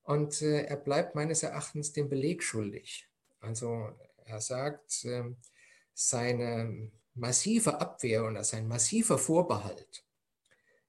[0.04, 3.08] Und äh, er bleibt meines Erachtens dem Beleg schuldig.
[3.40, 3.90] Also
[4.26, 5.24] er sagt, äh,
[5.94, 10.06] seine massive Abwehr oder sein massiver Vorbehalt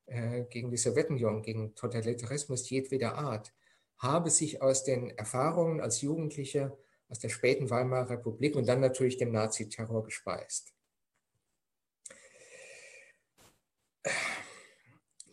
[0.06, 3.52] äh, gegen die Sowjetunion, gegen Totalitarismus jedweder Art,
[4.00, 6.76] habe sich aus den Erfahrungen als Jugendlicher
[7.08, 10.72] aus der späten Weimarer Republik und dann natürlich dem Naziterror gespeist.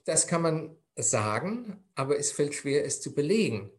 [0.05, 3.71] Das kann man sagen, aber es fällt schwer, es zu belegen,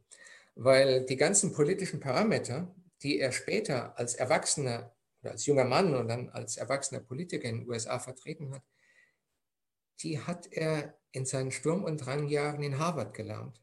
[0.54, 6.28] weil die ganzen politischen Parameter, die er später als Erwachsener als junger Mann und dann
[6.30, 8.62] als erwachsener Politiker in den USA vertreten hat,
[10.00, 13.60] die hat er in seinen Sturm- und Drangjahren in Harvard gelernt.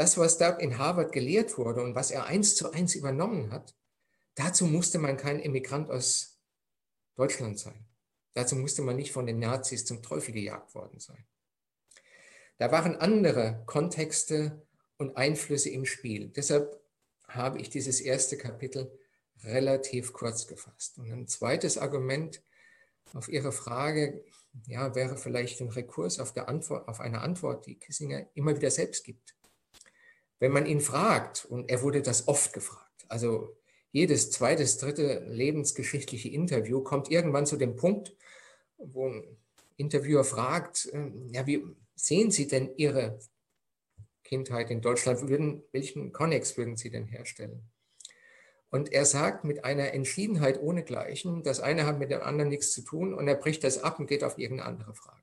[0.00, 3.76] Das, was da in Harvard gelehrt wurde und was er eins zu eins übernommen hat,
[4.34, 6.40] dazu musste man kein Immigrant aus
[7.16, 7.86] Deutschland sein.
[8.32, 11.26] Dazu musste man nicht von den Nazis zum Teufel gejagt worden sein.
[12.56, 16.30] Da waren andere Kontexte und Einflüsse im Spiel.
[16.30, 16.80] Deshalb
[17.28, 18.90] habe ich dieses erste Kapitel
[19.44, 20.96] relativ kurz gefasst.
[20.96, 22.42] Und ein zweites Argument
[23.12, 24.24] auf Ihre Frage
[24.66, 29.04] ja, wäre vielleicht ein Rekurs auf, Antwort, auf eine Antwort, die Kissinger immer wieder selbst
[29.04, 29.34] gibt.
[30.40, 33.56] Wenn man ihn fragt, und er wurde das oft gefragt, also
[33.92, 38.16] jedes zweites, dritte lebensgeschichtliche Interview kommt irgendwann zu dem Punkt,
[38.78, 39.36] wo ein
[39.76, 43.18] Interviewer fragt, ähm, ja, wie sehen Sie denn Ihre
[44.24, 45.28] Kindheit in Deutschland?
[45.28, 47.62] Würden, welchen Connex würden Sie denn herstellen?
[48.70, 52.82] Und er sagt mit einer Entschiedenheit ohnegleichen, das eine hat mit dem anderen nichts zu
[52.82, 55.18] tun und er bricht das ab und geht auf irgendeine andere Frage.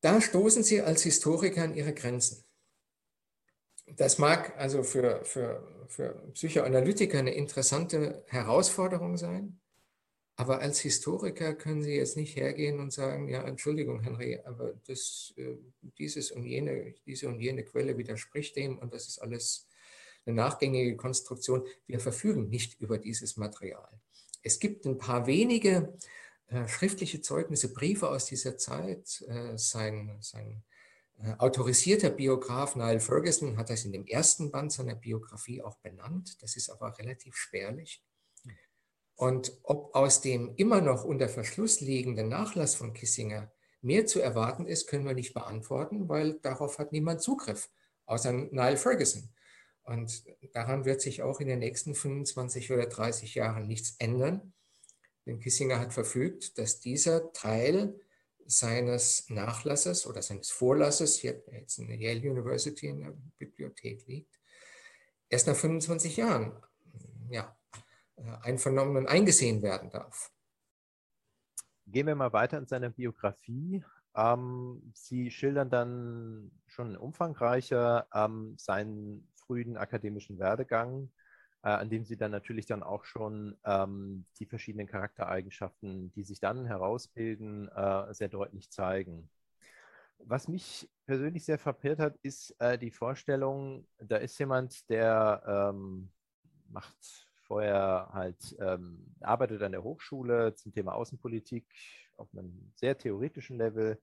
[0.00, 2.45] Da stoßen Sie als Historiker an Ihre Grenzen.
[3.94, 9.60] Das mag also für, für, für Psychoanalytiker eine interessante Herausforderung sein,
[10.34, 15.32] aber als Historiker können Sie jetzt nicht hergehen und sagen, ja, Entschuldigung, Henry, aber das,
[15.36, 15.56] äh,
[15.98, 19.68] dieses und jene, diese und jene Quelle widerspricht dem und das ist alles
[20.26, 21.64] eine nachgängige Konstruktion.
[21.86, 23.88] Wir verfügen nicht über dieses Material.
[24.42, 25.96] Es gibt ein paar wenige
[26.48, 29.24] äh, schriftliche Zeugnisse, Briefe aus dieser Zeit.
[29.28, 30.62] Äh, sein, sein
[31.38, 36.42] autorisierter Biograf Niall Ferguson hat das in dem ersten Band seiner Biografie auch benannt.
[36.42, 38.02] Das ist aber relativ spärlich.
[39.16, 43.50] Und ob aus dem immer noch unter Verschluss liegenden Nachlass von Kissinger
[43.80, 47.70] mehr zu erwarten ist, können wir nicht beantworten, weil darauf hat niemand Zugriff,
[48.04, 49.30] außer Niall Ferguson.
[49.84, 54.52] Und daran wird sich auch in den nächsten 25 oder 30 Jahren nichts ändern.
[55.24, 57.98] Denn Kissinger hat verfügt, dass dieser Teil
[58.46, 64.38] seines Nachlasses oder seines Vorlasses, hier jetzt in der Yale University in der Bibliothek liegt,
[65.28, 66.52] erst nach 25 Jahren
[67.30, 67.56] ja,
[68.42, 70.32] einvernommen und eingesehen werden darf.
[71.86, 73.84] Gehen wir mal weiter in seiner Biografie.
[74.16, 81.12] Ähm, Sie schildern dann schon umfangreicher ähm, seinen frühen akademischen Werdegang,
[81.66, 86.38] äh, an dem Sie dann natürlich dann auch schon ähm, die verschiedenen Charaktereigenschaften, die sich
[86.38, 89.28] dann herausbilden, äh, sehr deutlich zeigen.
[90.18, 96.12] Was mich persönlich sehr verpirrt hat, ist äh, die Vorstellung, da ist jemand, der ähm,
[96.68, 101.66] macht vorher halt, ähm, arbeitet an der Hochschule zum Thema Außenpolitik
[102.16, 104.00] auf einem sehr theoretischen Level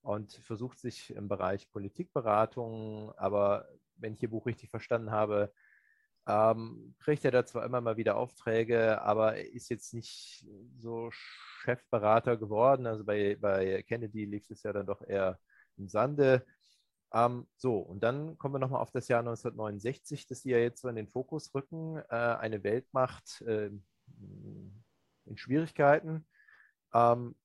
[0.00, 5.52] und versucht sich im Bereich Politikberatung, aber wenn ich Ihr Buch richtig verstanden habe,
[6.26, 10.46] ähm, kriegt er da zwar immer mal wieder Aufträge, aber er ist jetzt nicht
[10.78, 12.86] so Chefberater geworden.
[12.86, 15.38] Also bei, bei Kennedy lief es ja dann doch eher
[15.76, 16.46] im Sande.
[17.12, 20.80] Ähm, so, und dann kommen wir nochmal auf das Jahr 1969, das Sie ja jetzt
[20.82, 21.98] so in den Fokus rücken.
[22.08, 23.70] Äh, eine Weltmacht äh,
[25.26, 26.26] in Schwierigkeiten.
[26.92, 27.36] Ähm,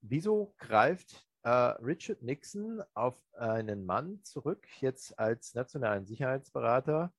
[0.00, 7.12] wieso greift äh, Richard Nixon auf einen Mann zurück, jetzt als nationalen Sicherheitsberater,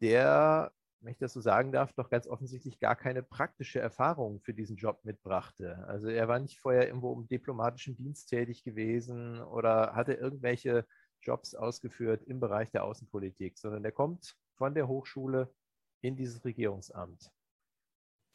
[0.00, 4.54] der, wenn ich das so sagen darf, doch ganz offensichtlich gar keine praktische Erfahrung für
[4.54, 5.84] diesen Job mitbrachte.
[5.86, 10.86] Also er war nicht vorher irgendwo im diplomatischen Dienst tätig gewesen oder hatte irgendwelche
[11.22, 15.52] Jobs ausgeführt im Bereich der Außenpolitik, sondern er kommt von der Hochschule
[16.00, 17.30] in dieses Regierungsamt.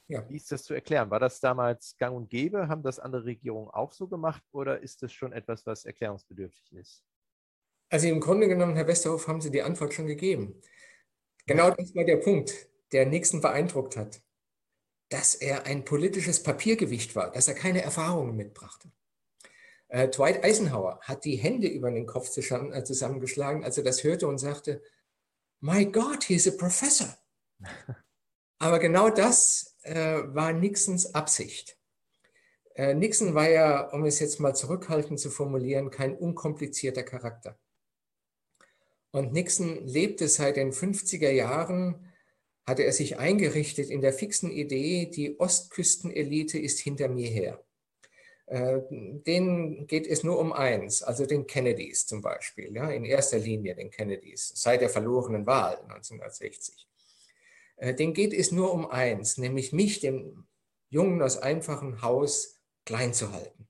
[0.08, 0.28] Ja.
[0.30, 1.10] Wie ist das zu erklären?
[1.10, 2.68] War das damals gang und gäbe?
[2.68, 7.04] Haben das andere Regierungen auch so gemacht oder ist das schon etwas, was erklärungsbedürftig ist?
[7.90, 10.60] Also im Grunde genommen, Herr Westerhoff, haben Sie die Antwort schon gegeben.
[11.46, 12.54] Genau das war der Punkt,
[12.92, 14.22] der Nixon beeindruckt hat,
[15.10, 18.92] dass er ein politisches Papiergewicht war, dass er keine Erfahrungen mitbrachte.
[19.90, 24.28] Äh, Dwight Eisenhower hat die Hände über den Kopf äh, zusammengeschlagen, als er das hörte
[24.28, 24.82] und sagte,
[25.60, 27.16] My God, he's a professor.
[28.60, 31.78] Aber genau das äh, war Nixons Absicht.
[32.76, 37.60] Äh, Nixon war ja, um es jetzt mal zurückhaltend zu formulieren, kein unkomplizierter Charakter.
[39.14, 42.12] Und Nixon lebte seit den 50er Jahren,
[42.66, 47.64] hatte er sich eingerichtet in der fixen Idee, die Ostküstenelite ist hinter mir her.
[48.48, 53.38] Äh, denen geht es nur um eins, also den Kennedys zum Beispiel, ja, in erster
[53.38, 56.88] Linie den Kennedys, seit der verlorenen Wahl 1960.
[57.78, 60.48] Äh, denen geht es nur um eins, nämlich mich, dem
[60.90, 63.68] Jungen aus einfachem Haus, klein zu halten.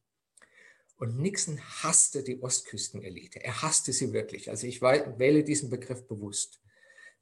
[1.03, 3.43] Und Nixon hasste die Ostküstenelite.
[3.43, 4.49] Er hasste sie wirklich.
[4.49, 6.61] Also ich wähle diesen Begriff bewusst.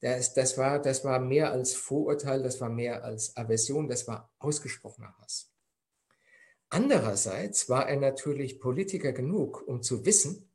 [0.01, 4.32] Das, das, war, das war mehr als Vorurteil, das war mehr als Aversion, das war
[4.38, 5.51] ausgesprochener Hass.
[6.69, 10.51] Andererseits war er natürlich Politiker genug, um zu wissen,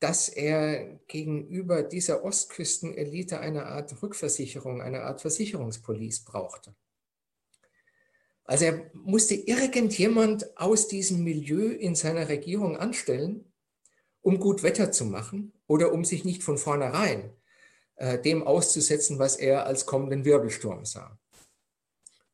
[0.00, 6.74] dass er gegenüber dieser Ostküstenelite eine Art Rückversicherung, eine Art Versicherungspolice brauchte.
[8.48, 13.52] Also er musste irgendjemand aus diesem Milieu in seiner Regierung anstellen,
[14.22, 17.36] um gut Wetter zu machen oder um sich nicht von vornherein
[17.96, 21.18] äh, dem auszusetzen, was er als kommenden Wirbelsturm sah.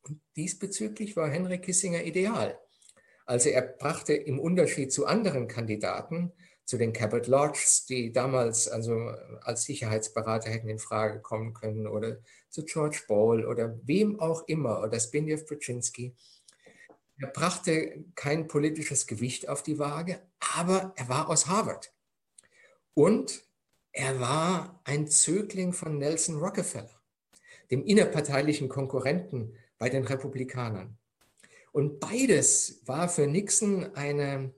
[0.03, 2.61] Und diesbezüglich war Henry Kissinger ideal.
[3.27, 6.33] Also er brachte im Unterschied zu anderen Kandidaten,
[6.65, 8.95] zu den Cabot Lodges, die damals also
[9.43, 14.81] als Sicherheitsberater hätten in Frage kommen können, oder zu George Ball oder wem auch immer,
[14.81, 16.15] oder Zbigniew Brzezinski.
[17.19, 20.21] Er brachte kein politisches Gewicht auf die Waage,
[20.57, 21.93] aber er war aus Harvard.
[22.95, 23.45] Und
[23.93, 26.91] er war ein Zögling von Nelson Rockefeller,
[27.71, 30.97] dem innerparteilichen Konkurrenten bei den Republikanern.
[31.73, 34.53] Und beides war für Nixon eine,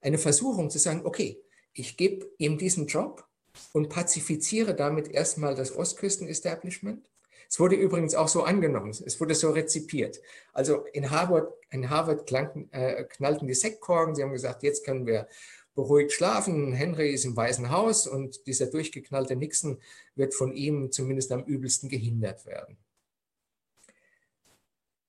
[0.00, 1.42] eine Versuchung zu sagen, okay,
[1.72, 3.26] ich gebe ihm diesen Job
[3.72, 7.08] und pazifiziere damit erstmal das Ostküsten-Establishment.
[7.48, 10.20] Es wurde übrigens auch so angenommen, es wurde so rezipiert.
[10.54, 15.06] Also in Harvard, in Harvard klanken, äh, knallten die Sektkorken, sie haben gesagt, jetzt können
[15.06, 15.28] wir
[15.74, 16.72] beruhigt schlafen.
[16.72, 19.80] Henry ist im Weißen Haus und dieser durchgeknallte Nixon
[20.14, 22.78] wird von ihm zumindest am übelsten gehindert werden.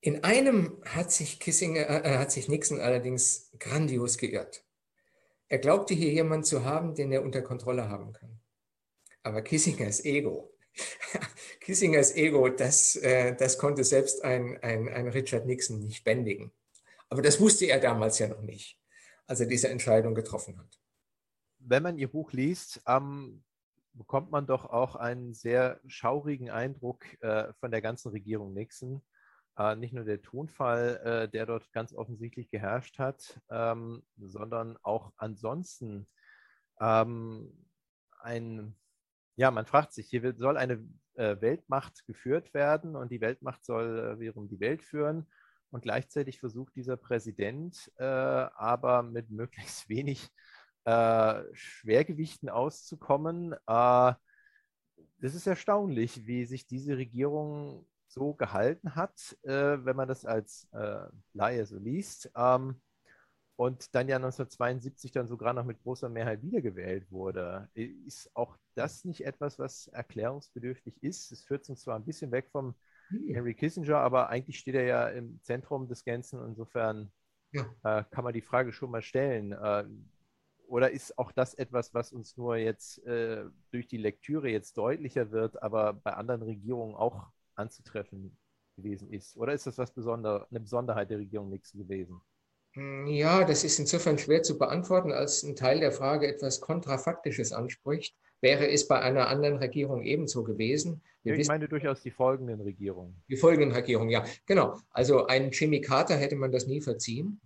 [0.02, 4.63] In einem hat sich, Kissinger, äh, hat sich Nixon allerdings grandios geirrt.
[5.54, 8.40] Er glaubte hier jemanden zu haben, den er unter Kontrolle haben kann.
[9.22, 10.52] Aber Kissingers Ego,
[11.60, 16.52] Kissingers Ego, das, äh, das konnte selbst ein, ein, ein Richard Nixon nicht bändigen.
[17.10, 18.80] Aber das wusste er damals ja noch nicht
[19.28, 20.80] als er diese Entscheidung getroffen hat.
[21.60, 23.44] Wenn man Ihr Buch liest, ähm,
[23.94, 29.02] bekommt man doch auch einen sehr schaurigen Eindruck äh, von der ganzen Regierung Nixon.
[29.58, 35.14] Äh, nicht nur der Tonfall, äh, der dort ganz offensichtlich geherrscht hat, ähm, sondern auch
[35.18, 36.08] ansonsten
[36.82, 37.68] ähm,
[38.20, 38.76] ein,
[39.36, 40.84] ja, man fragt sich, hier soll eine
[41.16, 45.28] äh, Weltmacht geführt werden und die Weltmacht soll äh, wiederum die Welt führen.
[45.70, 50.30] Und gleichzeitig versucht dieser Präsident äh, aber mit möglichst wenig
[50.86, 53.56] äh, Schwergewichten auszukommen.
[53.66, 54.18] Das
[55.22, 61.08] ist erstaunlich, wie sich diese Regierung so gehalten hat, äh, wenn man das als äh,
[61.34, 62.32] Laie so liest.
[62.36, 62.82] Ähm,
[63.56, 67.70] und dann ja 1972 dann sogar noch mit großer Mehrheit wiedergewählt wurde.
[67.74, 71.32] Ist auch das nicht etwas, was erklärungsbedürftig ist?
[71.32, 72.76] Es führt uns zwar ein bisschen weg vom
[73.10, 76.44] Henry Kissinger, aber eigentlich steht er ja im Zentrum des Ganzen.
[76.44, 77.12] Insofern
[77.52, 77.66] ja.
[77.84, 79.52] äh, kann man die Frage schon mal stellen.
[79.52, 79.86] Äh,
[80.68, 85.32] oder ist auch das etwas, was uns nur jetzt äh, durch die Lektüre jetzt deutlicher
[85.32, 88.38] wird, aber bei anderen Regierungen auch anzutreffen
[88.76, 89.38] gewesen ist?
[89.38, 92.22] Oder ist das was Besonder eine Besonderheit der Regierung Nixon gewesen?
[92.74, 97.52] Hm, ja, das ist insofern schwer zu beantworten, als ein Teil der Frage etwas Kontrafaktisches
[97.52, 98.16] anspricht.
[98.42, 101.02] Wäre es bei einer anderen Regierung ebenso gewesen?
[101.24, 103.16] Wir ich meine durchaus die folgenden Regierungen.
[103.30, 104.78] Die folgenden Regierungen, ja, genau.
[104.92, 107.40] Also einen Jimmy Carter hätte man das nie verziehen.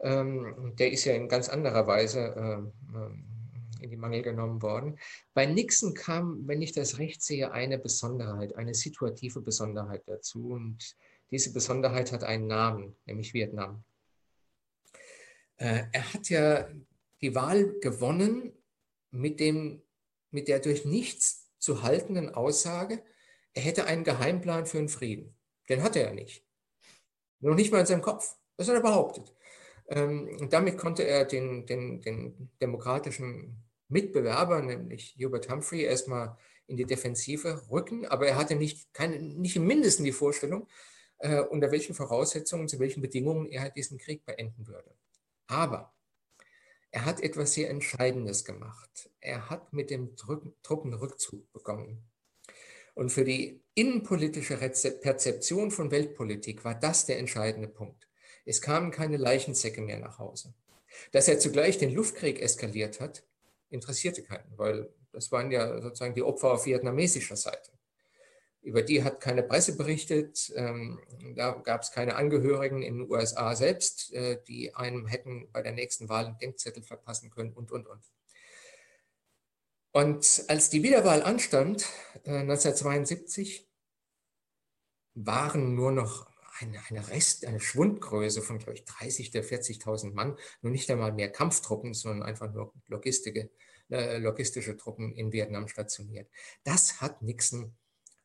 [0.00, 3.37] Ähm, der ist ja in ganz anderer Weise ähm, äh,
[3.80, 4.98] in die Mangel genommen worden.
[5.34, 10.50] Bei Nixon kam, wenn ich das recht sehe, eine Besonderheit, eine situative Besonderheit dazu.
[10.50, 10.96] Und
[11.30, 13.84] diese Besonderheit hat einen Namen, nämlich Vietnam.
[15.56, 16.68] Äh, er hat ja
[17.20, 18.52] die Wahl gewonnen
[19.10, 19.82] mit dem
[20.30, 23.02] mit der durch nichts zu haltenden Aussage,
[23.54, 25.34] er hätte einen Geheimplan für den Frieden.
[25.68, 26.44] Den hatte er nicht.
[27.40, 28.36] Noch nicht mal in seinem Kopf.
[28.56, 29.34] Das hat er behauptet.
[29.88, 36.36] Ähm, und damit konnte er den, den, den demokratischen Mitbewerber, nämlich Hubert Humphrey, erstmal
[36.66, 40.68] in die Defensive rücken, aber er hatte nicht, keine, nicht im Mindesten die Vorstellung,
[41.18, 44.94] äh, unter welchen Voraussetzungen, zu welchen Bedingungen er diesen Krieg beenden würde.
[45.46, 45.94] Aber
[46.90, 49.10] er hat etwas sehr Entscheidendes gemacht.
[49.20, 52.02] Er hat mit dem Truppenrückzug begonnen.
[52.94, 58.08] Und für die innenpolitische Perzeption von Weltpolitik war das der entscheidende Punkt.
[58.44, 60.54] Es kamen keine Leichensäcke mehr nach Hause.
[61.12, 63.22] Dass er zugleich den Luftkrieg eskaliert hat,
[63.70, 67.72] interessierte keinen, weil das waren ja sozusagen die Opfer auf vietnamesischer Seite.
[68.60, 70.52] Über die hat keine Presse berichtet.
[70.56, 71.00] Ähm,
[71.36, 75.72] da gab es keine Angehörigen in den USA selbst, äh, die einem hätten bei der
[75.72, 78.02] nächsten Wahl einen Denkzettel verpassen können und, und, und.
[79.92, 81.86] Und als die Wiederwahl anstand,
[82.24, 83.64] 1972, äh,
[85.14, 86.27] waren nur noch
[86.60, 91.12] eine, eine Rest, eine Schwundgröße von, glaube ich, 30.000 der 40.000 Mann, nur nicht einmal
[91.12, 93.50] mehr Kampftruppen, sondern einfach nur logistische,
[93.90, 96.28] äh, logistische Truppen in Vietnam stationiert.
[96.64, 97.76] Das hat Nixon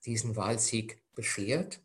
[0.06, 1.82] diesen Wahlsieg beschert.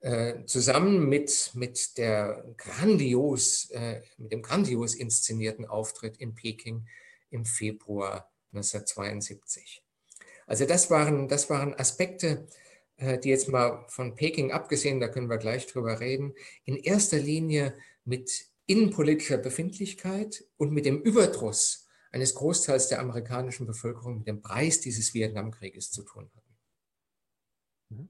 [0.00, 6.86] Äh, zusammen mit, mit, der grandios, äh, mit dem grandios inszenierten Auftritt in Peking
[7.30, 9.82] im Februar 1972.
[10.46, 12.46] Also das waren, das waren Aspekte,
[13.00, 16.34] die jetzt mal von Peking abgesehen, da können wir gleich drüber reden,
[16.64, 17.74] in erster Linie
[18.04, 24.80] mit innenpolitischer Befindlichkeit und mit dem Überdruss eines Großteils der amerikanischen Bevölkerung mit dem Preis
[24.80, 26.58] dieses Vietnamkrieges zu tun hatten.
[27.90, 28.08] Mhm.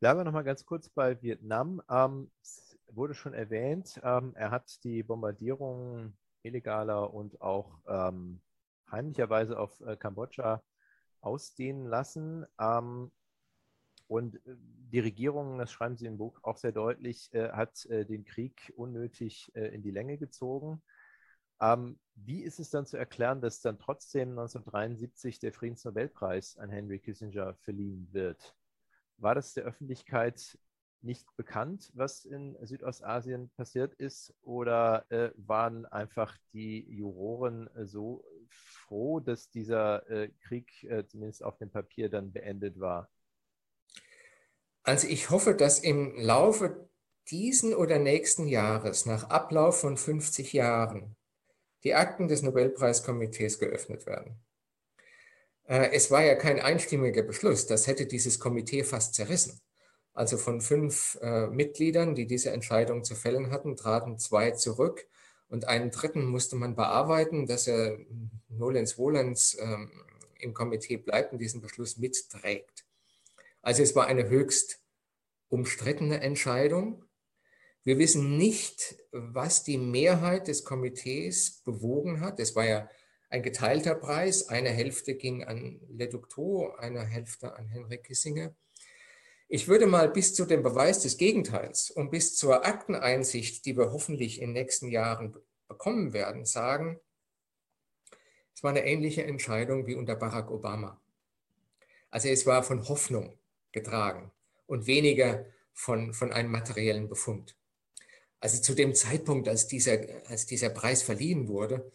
[0.00, 1.82] Bleiben wir noch mal ganz kurz bei Vietnam.
[1.88, 8.40] Ähm, es wurde schon erwähnt, ähm, er hat die Bombardierungen illegaler und auch ähm,
[8.90, 10.62] heimlicherweise auf äh, Kambodscha
[11.26, 12.46] ausdehnen lassen.
[12.58, 13.10] Ähm,
[14.06, 14.56] und äh,
[14.92, 18.72] die Regierung, das schreiben Sie im Buch auch sehr deutlich, äh, hat äh, den Krieg
[18.76, 20.82] unnötig äh, in die Länge gezogen.
[21.60, 26.98] Ähm, wie ist es dann zu erklären, dass dann trotzdem 1973 der Friedensnobelpreis an Henry
[26.98, 28.54] Kissinger verliehen wird?
[29.18, 30.58] War das der Öffentlichkeit
[31.02, 34.34] nicht bekannt, was in Südostasien passiert ist?
[34.42, 41.42] Oder äh, waren einfach die Juroren äh, so froh, dass dieser äh, Krieg äh, zumindest
[41.42, 43.10] auf dem Papier dann beendet war?
[44.82, 46.88] Also ich hoffe, dass im Laufe
[47.30, 51.16] diesen oder nächsten Jahres, nach Ablauf von 50 Jahren,
[51.82, 54.40] die Akten des Nobelpreiskomitees geöffnet werden.
[55.64, 59.60] Äh, es war ja kein einstimmiger Beschluss, das hätte dieses Komitee fast zerrissen.
[60.14, 65.06] Also von fünf äh, Mitgliedern, die diese Entscheidung zu fällen hatten, traten zwei zurück
[65.48, 67.98] und einen dritten musste man bearbeiten, dass er
[68.48, 69.90] nolens volens ähm,
[70.38, 72.84] im Komitee bleibt und diesen Beschluss mitträgt.
[73.62, 74.80] Also es war eine höchst
[75.48, 77.04] umstrittene Entscheidung.
[77.84, 82.40] Wir wissen nicht, was die Mehrheit des Komitees bewogen hat.
[82.40, 82.90] Es war ja
[83.28, 84.48] ein geteilter Preis.
[84.48, 88.54] Eine Hälfte ging an Leducto, eine Hälfte an Henrik Kissinger.
[89.48, 93.92] Ich würde mal bis zu dem Beweis des Gegenteils und bis zur Akteneinsicht, die wir
[93.92, 95.36] hoffentlich in den nächsten Jahren
[95.68, 96.98] bekommen werden, sagen,
[98.54, 101.00] es war eine ähnliche Entscheidung wie unter Barack Obama.
[102.10, 103.38] Also es war von Hoffnung
[103.70, 104.32] getragen
[104.66, 107.56] und weniger von, von einem materiellen Befund.
[108.40, 111.92] Also zu dem Zeitpunkt, als dieser, als dieser Preis verliehen wurde,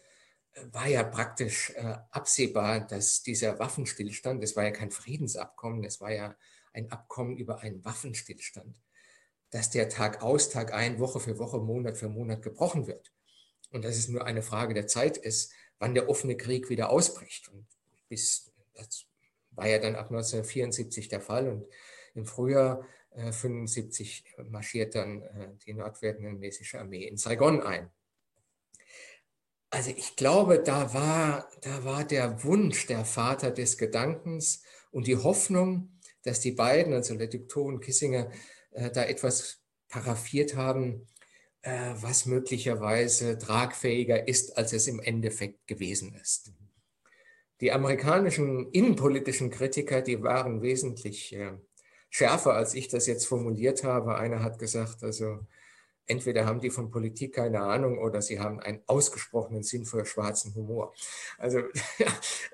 [0.71, 6.13] war ja praktisch äh, absehbar, dass dieser Waffenstillstand, es war ja kein Friedensabkommen, es war
[6.13, 6.35] ja
[6.73, 8.81] ein Abkommen über einen Waffenstillstand,
[9.49, 13.11] dass der Tag aus, Tag ein, Woche für Woche, Monat für Monat gebrochen wird.
[13.71, 17.49] Und dass es nur eine Frage der Zeit ist, wann der offene Krieg wieder ausbricht.
[17.49, 17.67] Und
[18.07, 19.05] bis, das
[19.51, 21.47] war ja dann ab 1974 der Fall.
[21.49, 21.65] Und
[22.13, 27.89] im Frühjahr äh, 75 marschiert dann äh, die nordvietnamesische Armee in Saigon ein.
[29.69, 35.15] Also ich glaube, da war, da war der Wunsch der Vater des Gedankens und die
[35.15, 38.29] Hoffnung, dass die beiden, also Leducto und Kissinger,
[38.71, 41.07] äh, da etwas paraffiert haben,
[41.61, 46.53] äh, was möglicherweise tragfähiger ist, als es im Endeffekt gewesen ist.
[47.59, 51.53] Die amerikanischen innenpolitischen Kritiker, die waren wesentlich äh,
[52.09, 54.15] schärfer, als ich das jetzt formuliert habe.
[54.15, 55.39] Einer hat gesagt, also
[56.07, 60.55] entweder haben die von Politik keine Ahnung oder sie haben einen ausgesprochenen Sinn für schwarzen
[60.55, 60.93] Humor.
[61.37, 61.61] Also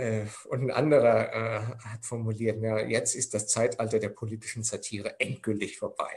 [0.00, 5.20] äh, und ein anderer äh, hat formuliert, ja, jetzt ist das Zeitalter der politischen Satire
[5.20, 6.10] endgültig vorbei.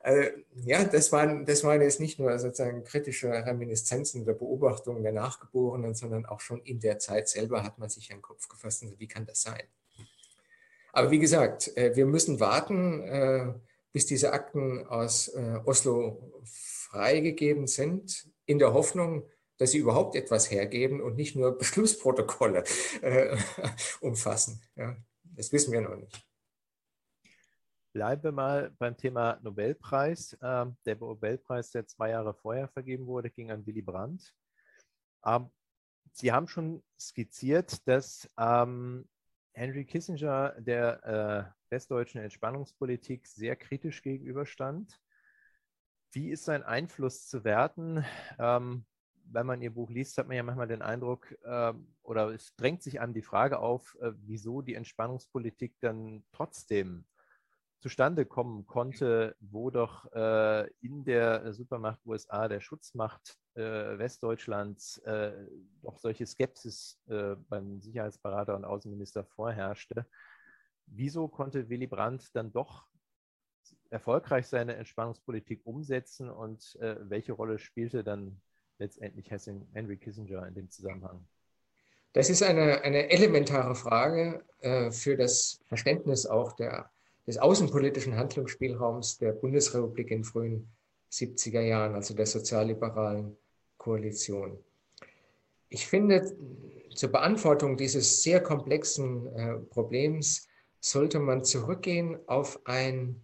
[0.00, 0.30] Also,
[0.64, 5.94] ja, das waren, das waren jetzt nicht nur sozusagen kritische Reminiszenzen oder Beobachtungen der Nachgeborenen,
[5.94, 9.08] sondern auch schon in der Zeit selber hat man sich einen Kopf gefasst, also wie
[9.08, 9.62] kann das sein?
[10.92, 13.60] Aber wie gesagt, äh, wir müssen warten,
[13.92, 19.24] bis diese Akten aus Oslo freigegeben sind, in der Hoffnung,
[19.62, 22.64] dass sie überhaupt etwas hergeben und nicht nur Beschlussprotokolle
[23.00, 23.36] äh,
[24.00, 24.60] umfassen.
[24.74, 26.20] Ja, das wissen wir noch nicht.
[27.92, 30.36] Bleiben wir mal beim Thema Nobelpreis.
[30.42, 34.34] Ähm, der Nobelpreis, der zwei Jahre vorher vergeben wurde, ging an Willy Brandt.
[35.24, 35.48] Ähm,
[36.14, 39.08] Sie haben schon skizziert, dass ähm,
[39.52, 45.00] Henry Kissinger der äh, westdeutschen Entspannungspolitik sehr kritisch gegenüberstand.
[46.10, 48.04] Wie ist sein Einfluss zu werten?
[48.38, 48.84] Ähm,
[49.32, 51.72] wenn man Ihr Buch liest, hat man ja manchmal den Eindruck, äh,
[52.02, 57.04] oder es drängt sich an die Frage auf, äh, wieso die Entspannungspolitik dann trotzdem
[57.80, 65.32] zustande kommen konnte, wo doch äh, in der Supermacht USA, der Schutzmacht äh, Westdeutschlands, äh,
[65.82, 70.06] doch solche Skepsis äh, beim Sicherheitsberater und Außenminister vorherrschte.
[70.86, 72.86] Wieso konnte Willy Brandt dann doch
[73.90, 78.40] erfolgreich seine Entspannungspolitik umsetzen und welche Rolle spielte dann
[78.82, 81.24] letztendlich Henry Kissinger in dem Zusammenhang?
[82.12, 86.90] Das ist eine, eine elementare Frage äh, für das Verständnis auch der,
[87.26, 90.68] des außenpolitischen Handlungsspielraums der Bundesrepublik in frühen
[91.10, 93.36] 70er Jahren, also der sozialliberalen
[93.78, 94.58] Koalition.
[95.68, 96.36] Ich finde,
[96.94, 100.48] zur Beantwortung dieses sehr komplexen äh, Problems
[100.80, 103.22] sollte man zurückgehen auf ein,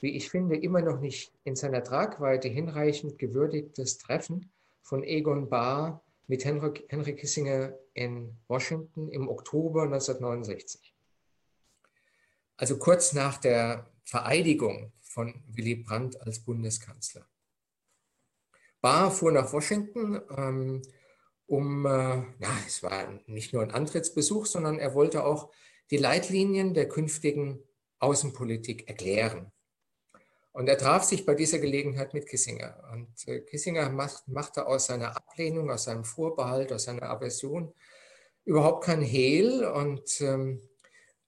[0.00, 4.50] wie ich finde, immer noch nicht in seiner Tragweite hinreichend gewürdigtes Treffen
[4.82, 10.94] von Egon Bahr mit Henry, Henry Kissinger in Washington im Oktober 1969.
[12.56, 17.26] Also kurz nach der Vereidigung von Willy Brandt als Bundeskanzler.
[18.80, 20.82] Barr fuhr nach Washington, ähm,
[21.46, 25.50] um, äh, ja, es war nicht nur ein Antrittsbesuch, sondern er wollte auch
[25.90, 27.62] die Leitlinien der künftigen
[27.98, 29.50] Außenpolitik erklären.
[30.52, 32.82] Und er traf sich bei dieser Gelegenheit mit Kissinger.
[32.92, 37.72] Und äh, Kissinger macht, machte aus seiner Ablehnung, aus seinem Vorbehalt, aus seiner Aversion
[38.44, 39.64] überhaupt kein Hehl.
[39.64, 40.60] Und ähm,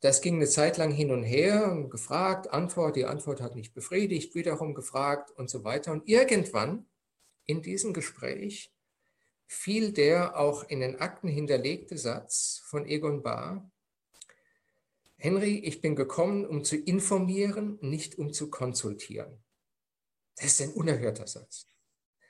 [0.01, 3.75] das ging eine Zeit lang hin und her und gefragt, Antwort, die Antwort hat nicht
[3.75, 5.93] befriedigt, wiederum gefragt und so weiter.
[5.93, 6.87] Und irgendwann
[7.47, 8.73] in diesem Gespräch
[9.47, 13.71] fiel der auch in den Akten hinterlegte Satz von Egon Bahr,
[15.23, 19.45] Henry, ich bin gekommen, um zu informieren, nicht um zu konsultieren.
[20.37, 21.69] Das ist ein unerhörter Satz.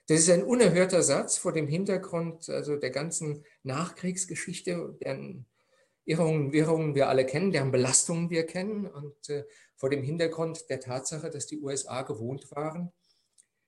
[0.09, 5.47] Das ist ein unerhörter Satz vor dem Hintergrund also der ganzen Nachkriegsgeschichte, deren
[6.05, 9.45] Irrungen, Wirrungen wir alle kennen, deren Belastungen wir kennen und äh,
[9.77, 12.93] vor dem Hintergrund der Tatsache, dass die USA gewohnt waren,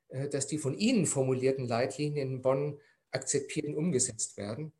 [0.09, 2.81] äh, dass die von ihnen formulierten Leitlinien in Bonn
[3.13, 4.73] akzeptiert und umgesetzt werden.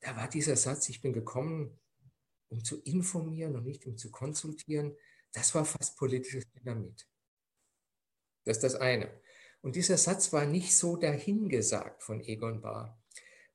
[0.00, 1.78] Da war dieser Satz, ich bin gekommen,
[2.50, 4.96] um zu informieren und nicht um zu konsultieren,
[5.32, 7.08] das war fast politisches Dynamit.
[8.44, 9.10] Das ist das eine.
[9.62, 13.00] Und dieser Satz war nicht so dahingesagt von Egon Bahr.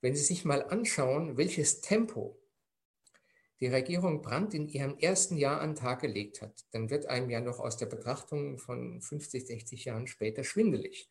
[0.02, 2.40] Wenn Sie sich mal anschauen, welches Tempo
[3.60, 7.30] die Regierung Brandt in ihrem ersten Jahr an den Tag gelegt hat, dann wird einem
[7.30, 11.10] ja noch aus der Betrachtung von 50, 60 Jahren später schwindelig.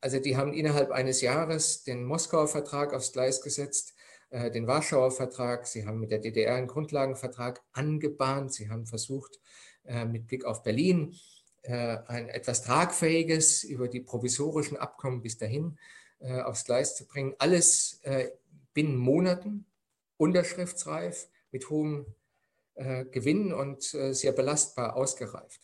[0.00, 3.94] Also die haben innerhalb eines Jahres den Moskauer Vertrag aufs Gleis gesetzt,
[4.30, 9.40] äh, den Warschauer Vertrag, sie haben mit der DDR einen Grundlagenvertrag angebahnt, sie haben versucht,
[9.84, 11.16] äh, mit Blick auf Berlin
[11.62, 15.78] äh, ein etwas Tragfähiges über die provisorischen Abkommen bis dahin
[16.20, 17.36] aufs Gleis zu bringen.
[17.38, 18.00] Alles
[18.74, 19.66] binnen Monaten,
[20.16, 22.06] unterschriftsreif, mit hohem
[22.74, 25.60] Gewinn und sehr belastbar ausgereift.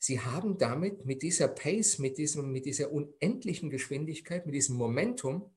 [0.00, 5.48] Sie haben damit mit dieser Pace, mit, diesem, mit dieser unendlichen Geschwindigkeit, mit diesem Momentum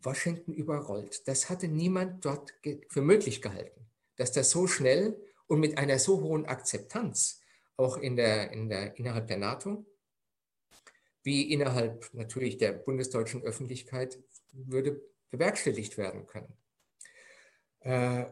[0.00, 1.26] Washington überrollt.
[1.26, 2.54] Das hatte niemand dort
[2.88, 7.40] für möglich gehalten, dass das so schnell und mit einer so hohen Akzeptanz
[7.76, 9.86] auch in der, in der, innerhalb der NATO
[11.26, 14.22] wie innerhalb natürlich der bundesdeutschen Öffentlichkeit
[14.52, 16.56] würde bewerkstelligt werden können.
[17.80, 18.26] Äh,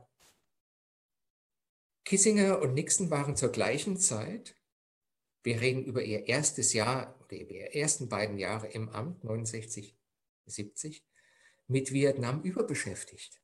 [2.04, 4.54] Kissinger und Nixon waren zur gleichen Zeit,
[5.42, 9.98] wir reden über ihr erstes Jahr oder über ihre ersten beiden Jahre im Amt, 69,
[10.46, 11.04] 70,
[11.68, 13.40] mit Vietnam überbeschäftigt.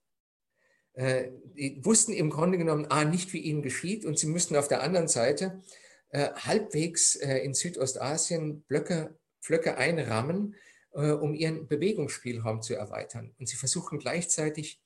[0.95, 4.69] Äh, die wussten im Grunde genommen A, nicht, wie ihnen geschieht und sie müssten auf
[4.69, 5.63] der anderen Seite
[6.11, 10.57] äh, halbwegs äh, in Südostasien Blöcke, Flöcke einrammen,
[10.93, 13.35] äh, um ihren Bewegungsspielraum zu erweitern.
[13.39, 14.81] Und sie versuchen gleichzeitig,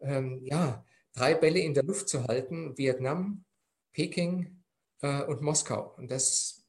[0.00, 0.84] ähm, ja,
[1.14, 3.44] drei Bälle in der Luft zu halten, Vietnam,
[3.92, 4.62] Peking
[5.00, 5.94] äh, und Moskau.
[5.96, 6.61] Und das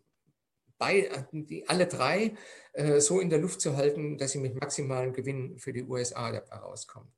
[0.84, 2.34] bei, die, alle drei
[2.74, 6.32] äh, so in der Luft zu halten, dass sie mit maximalem Gewinn für die USA
[6.32, 7.10] dabei rauskommen.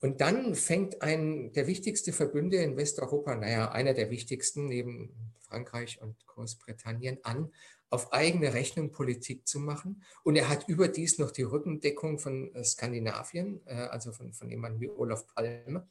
[0.00, 6.00] Und dann fängt ein der wichtigste Verbünde in Westeuropa, naja, einer der wichtigsten neben Frankreich
[6.00, 7.50] und Großbritannien an,
[7.90, 10.04] auf eigene Rechnung Politik zu machen.
[10.22, 14.80] Und er hat überdies noch die Rückendeckung von äh, Skandinavien, äh, also von, von jemandem
[14.80, 15.88] wie Olaf Palme.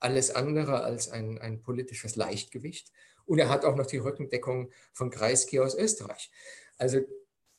[0.00, 2.92] Alles andere als ein, ein politisches Leichtgewicht.
[3.26, 6.30] Und er hat auch noch die Rückendeckung von Kreisky aus Österreich.
[6.78, 7.00] Also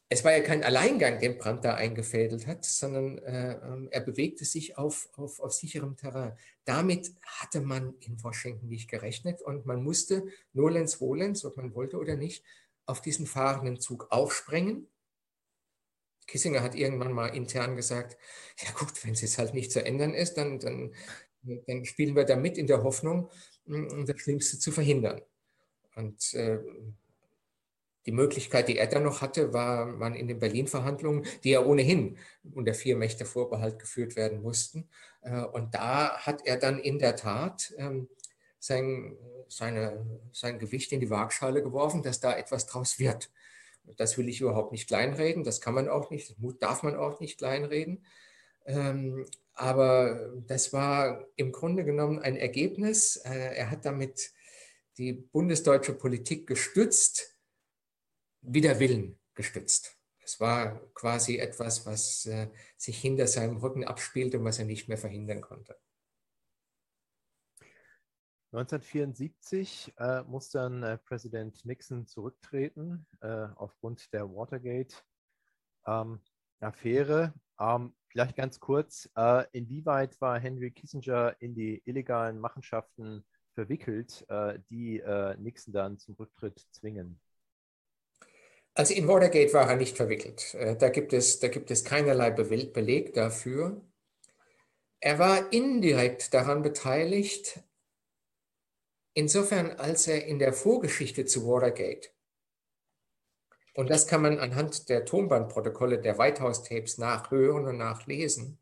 [0.09, 4.45] es war ja kein Alleingang, den Brandt da eingefädelt hat, sondern äh, ähm, er bewegte
[4.45, 6.37] sich auf, auf, auf sicherem Terrain.
[6.63, 11.97] Damit hatte man in Washington nicht gerechnet und man musste nolens volens, ob man wollte
[11.97, 12.43] oder nicht,
[12.85, 14.87] auf diesen fahrenden Zug aufspringen.
[16.25, 18.17] Kissinger hat irgendwann mal intern gesagt,
[18.63, 20.95] ja gut, wenn es jetzt halt nicht zu ändern ist, dann, dann,
[21.41, 23.29] dann spielen wir da mit in der Hoffnung,
[23.65, 25.21] das Schlimmste zu verhindern.
[25.97, 26.59] Und äh,
[28.05, 32.17] die Möglichkeit, die er dann noch hatte, war, man in den Berlin-Verhandlungen, die ja ohnehin
[32.53, 34.87] unter vier Mächte Vorbehalt geführt werden mussten.
[35.21, 38.07] Äh, und da hat er dann in der Tat ähm,
[38.59, 39.17] sein,
[39.49, 43.31] seine, sein Gewicht in die Waagschale geworfen, dass da etwas draus wird.
[43.97, 47.19] Das will ich überhaupt nicht kleinreden, das kann man auch nicht, das darf man auch
[47.19, 48.05] nicht kleinreden.
[48.65, 53.15] Ähm, aber das war im Grunde genommen ein Ergebnis.
[53.17, 54.31] Äh, er hat damit
[54.97, 57.37] die bundesdeutsche Politik gestützt,
[58.41, 59.97] wider Willen gestützt.
[60.23, 64.87] Es war quasi etwas, was äh, sich hinter seinem Rücken abspielte und was er nicht
[64.89, 65.77] mehr verhindern konnte.
[68.51, 75.03] 1974 äh, muss dann äh, Präsident Nixon zurücktreten äh, aufgrund der Watergate.
[75.85, 76.21] Ähm.
[77.59, 83.23] Ähm, vielleicht ganz kurz, äh, inwieweit war Henry Kissinger in die illegalen Machenschaften
[83.57, 87.19] verwickelt, äh, die äh, Nixon dann zum Rücktritt zwingen?
[88.75, 90.53] Also in Watergate war er nicht verwickelt.
[90.53, 93.81] Äh, da gibt es, da gibt es keinerlei Beleg dafür.
[94.99, 97.63] Er war indirekt daran beteiligt,
[99.15, 102.09] insofern als er in der Vorgeschichte zu Watergate,
[103.73, 108.59] und das kann man anhand der Tonbandprotokolle der White House Tapes nachhören und nachlesen,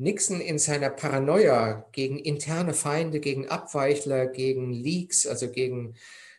[0.00, 5.94] Nixon in seiner Paranoia gegen interne Feinde, gegen Abweichler, gegen Leaks, also gegen,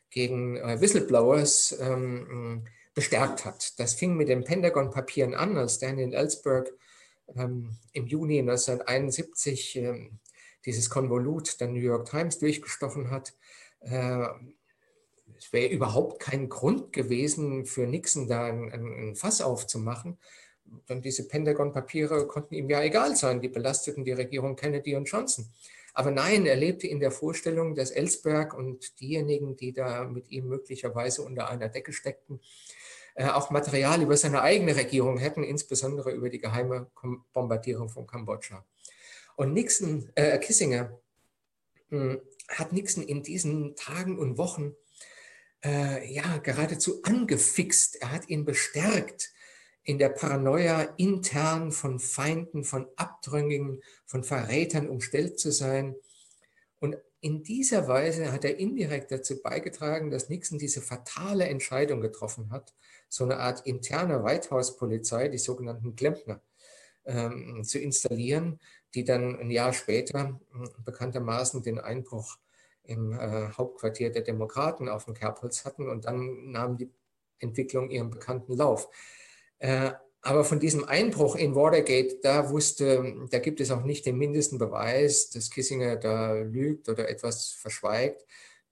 [0.09, 3.79] gegen äh, Whistleblowers ähm, bestärkt hat.
[3.79, 6.73] Das fing mit den Pentagon-Papieren an, als Daniel Ellsberg
[7.35, 10.19] ähm, im Juni 1971 ähm,
[10.65, 13.35] dieses Konvolut der New York Times durchgestochen hat.
[13.81, 14.25] Äh,
[15.37, 20.17] es wäre überhaupt kein Grund gewesen, für Nixon da ein, ein Fass aufzumachen
[20.87, 25.47] dann diese Pentagon-Papiere konnten ihm ja egal sein, die belasteten die Regierung Kennedy und Johnson.
[25.93, 30.47] Aber nein, er lebte in der Vorstellung, dass Ellsberg und diejenigen, die da mit ihm
[30.47, 32.39] möglicherweise unter einer Decke steckten,
[33.15, 36.89] äh, auch Material über seine eigene Regierung hätten, insbesondere über die geheime
[37.33, 38.65] Bombardierung von Kambodscha.
[39.35, 40.97] Und Nixon, äh, Kissinger
[41.89, 44.75] mh, hm, hat Nixon in diesen Tagen und Wochen
[45.63, 48.01] äh, ja geradezu angefixt.
[48.01, 49.31] Er hat ihn bestärkt
[49.83, 55.95] in der Paranoia intern von Feinden, von Abtrünnigen, von Verrätern umstellt zu sein.
[56.79, 62.51] Und in dieser Weise hat er indirekt dazu beigetragen, dass Nixon diese fatale Entscheidung getroffen
[62.51, 62.73] hat,
[63.09, 66.41] so eine Art interne White House-Polizei, die sogenannten Klempner,
[67.05, 68.59] ähm, zu installieren,
[68.93, 72.37] die dann ein Jahr später äh, bekanntermaßen den Einbruch
[72.83, 76.89] im äh, Hauptquartier der Demokraten auf dem Kerbholz hatten und dann nahm die
[77.39, 78.89] Entwicklung ihren bekannten Lauf.
[79.61, 79.91] Äh,
[80.23, 84.57] aber von diesem Einbruch in Watergate, da wusste, da gibt es auch nicht den mindesten
[84.57, 88.25] Beweis, dass Kissinger da lügt oder etwas verschweigt.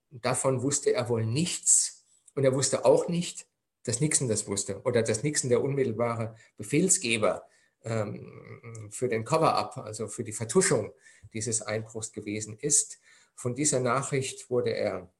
[0.09, 2.05] Davon wusste er wohl nichts.
[2.35, 3.47] Und er wusste auch nicht,
[3.83, 7.47] dass Nixon das wusste oder dass Nixon der unmittelbare Befehlsgeber
[7.83, 10.91] ähm, für den Cover-up, also für die Vertuschung
[11.33, 12.99] dieses Einbruchs gewesen ist.
[13.35, 15.11] Von dieser Nachricht wurde er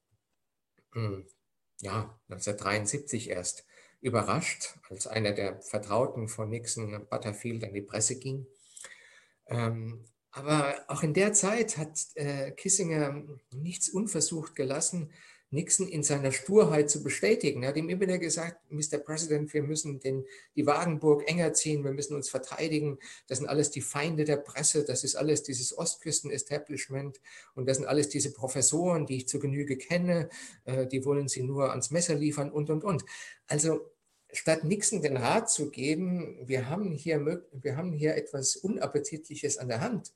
[0.92, 1.26] hm,
[1.80, 3.64] ja, 1973 erst
[4.00, 8.46] überrascht, als einer der Vertrauten von Nixon, Butterfield, an die Presse ging.
[9.46, 15.10] Ähm, aber auch in der Zeit hat äh, Kissinger nichts unversucht gelassen,
[15.52, 17.62] Nixon in seiner Sturheit zu bestätigen.
[17.62, 18.98] Er hat ihm immer wieder gesagt, Mr.
[18.98, 20.24] President, wir müssen den,
[20.54, 22.98] die Wagenburg enger ziehen, wir müssen uns verteidigen.
[23.26, 27.20] Das sind alles die Feinde der Presse, das ist alles dieses Ostküsten-Establishment
[27.54, 30.28] und das sind alles diese Professoren, die ich zu Genüge kenne,
[30.64, 33.04] äh, die wollen sie nur ans Messer liefern und, und, und.
[33.48, 33.90] Also
[34.32, 39.68] statt Nixon den Rat zu geben, wir haben hier, wir haben hier etwas Unappetitliches an
[39.68, 40.12] der Hand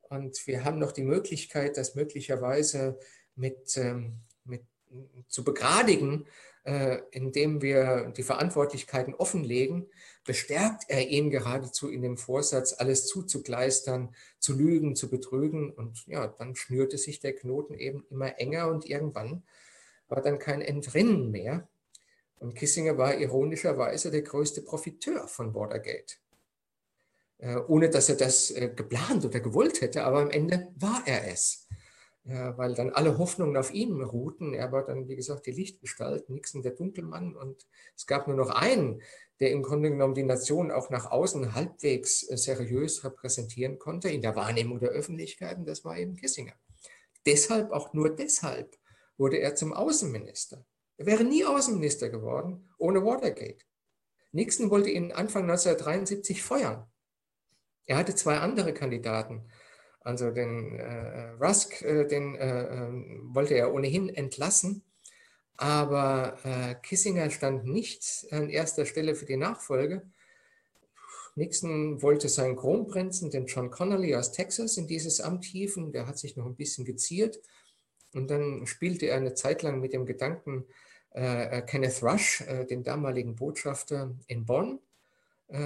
[0.00, 2.98] und wir haben noch die Möglichkeit, das möglicherweise
[3.36, 4.31] mit, ähm, mit
[5.28, 6.26] zu begradigen,
[6.64, 9.86] äh, indem wir die Verantwortlichkeiten offenlegen,
[10.24, 15.72] bestärkt er ihn geradezu in dem Vorsatz, alles zuzugleistern, zu lügen, zu betrügen.
[15.72, 19.42] Und ja, dann schnürte sich der Knoten eben immer enger und irgendwann
[20.08, 21.68] war dann kein Entrinnen mehr.
[22.38, 26.18] Und Kissinger war ironischerweise der größte Profiteur von Watergate.
[27.38, 31.28] Äh, ohne dass er das äh, geplant oder gewollt hätte, aber am Ende war er
[31.32, 31.66] es
[32.24, 34.54] ja, weil dann alle Hoffnungen auf ihn ruhten.
[34.54, 37.66] Er war dann, wie gesagt, die Lichtgestalt, Nixon der Dunkelmann und
[37.96, 39.02] es gab nur noch einen,
[39.40, 44.22] der im Grunde genommen die Nation auch nach außen halbwegs äh, seriös repräsentieren konnte in
[44.22, 46.54] der Wahrnehmung der Öffentlichkeit und das war eben Kissinger.
[47.26, 48.78] Deshalb, auch nur deshalb,
[49.16, 50.64] wurde er zum Außenminister.
[50.98, 53.64] Er wäre nie Außenminister geworden ohne Watergate.
[54.30, 56.86] Nixon wollte ihn Anfang 1973 feuern.
[57.84, 59.48] Er hatte zwei andere Kandidaten,
[60.04, 64.82] also den äh, Rusk, äh, den äh, ähm, wollte er ohnehin entlassen,
[65.56, 70.02] aber äh, Kissinger stand nicht an erster Stelle für die Nachfolge.
[71.34, 75.92] Nixon wollte seinen Kronprinzen, den John Connolly aus Texas, in dieses Amt hieven.
[75.92, 77.40] Der hat sich noch ein bisschen geziert.
[78.12, 80.66] Und dann spielte er eine Zeit lang mit dem Gedanken,
[81.14, 84.80] äh, äh, Kenneth Rush, den damaligen Botschafter in Bonn,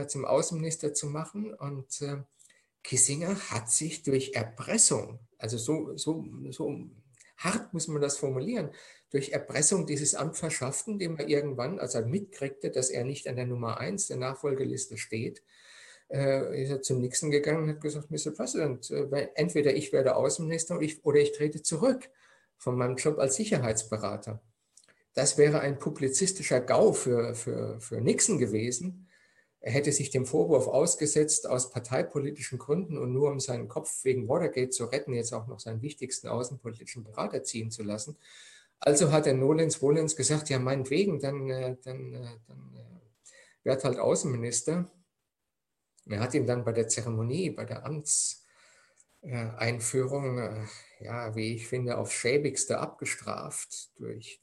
[0.08, 1.54] zum Außenminister zu machen.
[1.54, 2.00] Und
[2.86, 6.72] Kissinger hat sich durch Erpressung, also so, so, so
[7.36, 8.70] hart muss man das formulieren,
[9.10, 13.34] durch Erpressung dieses Amt verschafft, indem er irgendwann, als er mitkriegte, dass er nicht an
[13.34, 15.42] der Nummer 1 der Nachfolgeliste steht,
[16.12, 18.30] äh, ist er zum Nixon gegangen und hat gesagt, Mr.
[18.30, 22.08] President, äh, entweder ich werde Außenminister oder ich, oder ich trete zurück
[22.56, 24.40] von meinem Job als Sicherheitsberater.
[25.12, 29.05] Das wäre ein publizistischer GAU für, für, für Nixon gewesen,
[29.66, 34.28] er hätte sich dem Vorwurf ausgesetzt, aus parteipolitischen Gründen und nur um seinen Kopf wegen
[34.28, 38.16] Watergate zu retten, jetzt auch noch seinen wichtigsten außenpolitischen Berater ziehen zu lassen.
[38.78, 43.00] Also hat der Nolens Wollens gesagt, ja meinetwegen, dann, äh, dann, äh, dann
[43.64, 44.88] wird halt Außenminister.
[46.04, 50.64] Er hat ihn dann bei der Zeremonie, bei der Amtseinführung,
[51.00, 54.40] ja, wie ich finde, aufs schäbigste abgestraft durch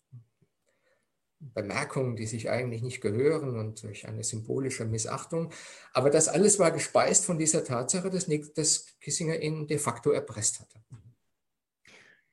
[1.54, 5.52] Bemerkungen, die sich eigentlich nicht gehören und durch eine symbolische Missachtung.
[5.94, 10.60] Aber das alles war gespeist von dieser Tatsache, dass, dass Kissinger ihn de facto erpresst
[10.60, 10.80] hatte.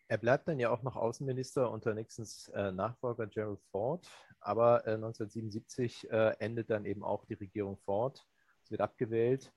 [0.09, 4.09] Er bleibt dann ja auch noch Außenminister unter Nixons äh, Nachfolger Gerald Ford,
[4.41, 8.27] aber äh, 1977 äh, endet dann eben auch die Regierung Ford.
[8.65, 9.53] Es wird abgewählt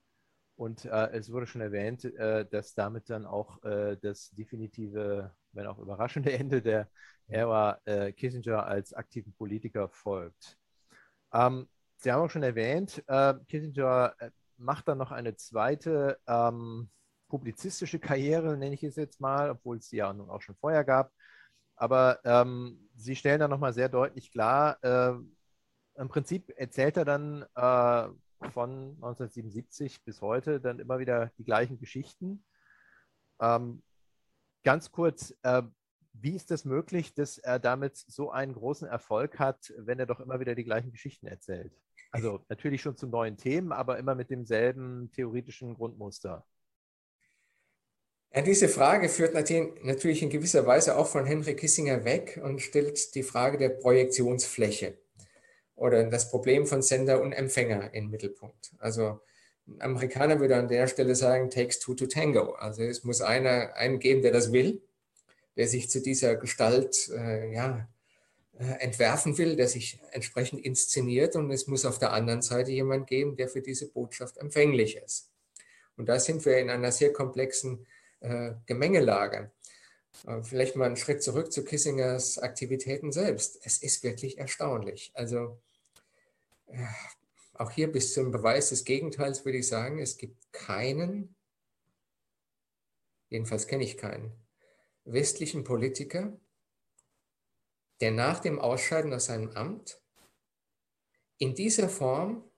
[0.55, 5.65] und äh, es wurde schon erwähnt, äh, dass damit dann auch äh, das definitive, wenn
[5.65, 6.87] auch überraschende Ende der
[7.27, 10.57] Ära äh, Kissinger als aktiven Politiker folgt.
[11.33, 11.67] Ähm,
[11.97, 16.89] Sie haben auch schon erwähnt, äh, Kissinger äh, macht dann noch eine zweite ähm,
[17.27, 20.83] publizistische Karriere, nenne ich es jetzt mal, obwohl es sie ja nun auch schon vorher
[20.83, 21.11] gab.
[21.75, 27.43] Aber ähm, Sie stellen da nochmal sehr deutlich klar, im Prinzip erzählt er dann
[28.51, 32.45] von 1977 bis heute dann immer wieder die gleichen Geschichten.
[33.39, 33.81] Ähm,
[34.63, 35.63] ganz kurz, äh,
[36.13, 40.19] wie ist das möglich, dass er damit so einen großen Erfolg hat, wenn er doch
[40.19, 41.73] immer wieder die gleichen Geschichten erzählt?
[42.11, 46.45] Also natürlich schon zu neuen Themen, aber immer mit demselben theoretischen Grundmuster.
[48.35, 53.13] Ja, diese Frage führt natürlich in gewisser Weise auch von Henry Kissinger weg und stellt
[53.15, 54.97] die Frage der Projektionsfläche
[55.75, 58.73] oder das Problem von Sender und Empfänger in den Mittelpunkt.
[58.79, 59.21] Also
[59.67, 62.53] ein Amerikaner würde an der Stelle sagen, takes two to tango.
[62.53, 64.81] Also es muss einer einen geben, der das will,
[65.55, 67.87] der sich zu dieser Gestalt äh, ja,
[68.57, 73.07] äh, entwerfen will, der sich entsprechend inszeniert und es muss auf der anderen Seite jemand
[73.07, 75.31] geben, der für diese Botschaft empfänglich ist.
[75.97, 77.85] Und da sind wir in einer sehr komplexen
[78.19, 79.51] äh, Gemengelage.
[80.27, 83.59] Äh, vielleicht mal einen Schritt zurück zu Kissingers Aktivitäten selbst.
[83.63, 85.11] Es ist wirklich erstaunlich.
[85.13, 85.59] Also
[86.67, 86.85] äh,
[87.53, 91.35] auch hier bis zum Beweis des Gegenteils würde ich sagen, es gibt keinen,
[93.29, 94.31] jedenfalls kenne ich keinen,
[95.05, 96.39] westlichen Politiker,
[98.01, 100.01] der nach dem Ausscheiden aus seinem Amt
[101.37, 102.49] in dieser Form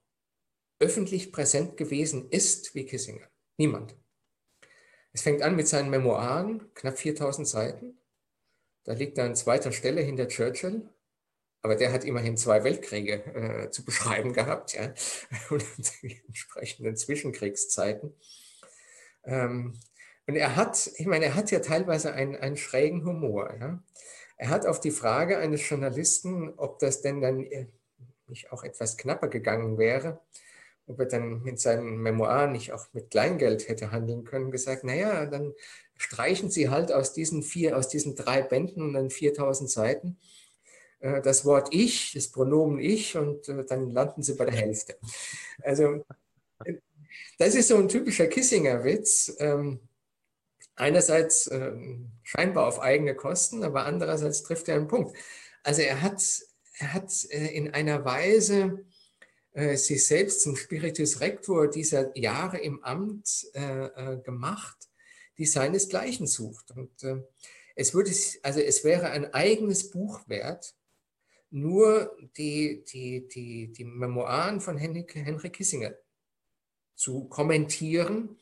[0.79, 3.27] öffentlich präsent gewesen ist wie Kissinger.
[3.57, 3.95] Niemand.
[5.13, 8.01] Es fängt an mit seinen Memoiren, knapp 4000 Seiten.
[8.83, 10.89] Da liegt er an zweiter Stelle hinter Churchill.
[11.61, 14.93] Aber der hat immerhin zwei Weltkriege äh, zu beschreiben gehabt, ja,
[15.49, 15.65] und
[16.03, 18.13] die entsprechenden Zwischenkriegszeiten.
[19.23, 19.79] Ähm,
[20.27, 23.53] und er hat, ich meine, er hat ja teilweise einen, einen schrägen Humor.
[23.59, 23.83] Ja.
[24.37, 27.67] Er hat auf die Frage eines Journalisten, ob das denn dann äh,
[28.27, 30.19] nicht auch etwas knapper gegangen wäre,
[30.87, 35.25] ob er dann mit seinen Memoiren nicht auch mit Kleingeld hätte handeln können, gesagt, naja,
[35.25, 35.53] dann
[35.95, 40.17] streichen Sie halt aus diesen vier, aus diesen drei Bänden und dann 4000 Seiten
[40.99, 44.97] äh, das Wort Ich, das Pronomen Ich und äh, dann landen Sie bei der Hälfte.
[45.61, 46.03] Also
[47.37, 49.35] das ist so ein typischer Kissinger-Witz.
[49.39, 49.79] Ähm,
[50.75, 55.17] einerseits ähm, scheinbar auf eigene Kosten, aber andererseits trifft er einen Punkt.
[55.63, 56.21] Also er hat,
[56.79, 58.85] er hat äh, in einer Weise
[59.53, 64.77] äh, sich selbst zum Spiritus Rector dieser Jahre im Amt äh, äh, gemacht,
[65.37, 66.71] die seinesgleichen sucht.
[66.71, 67.21] Und äh,
[67.75, 68.11] es, würde,
[68.43, 70.75] also es wäre ein eigenes Buch wert,
[71.51, 75.95] nur die, die, die, die Memoiren von Henry, Henry Kissinger
[76.95, 78.37] zu kommentieren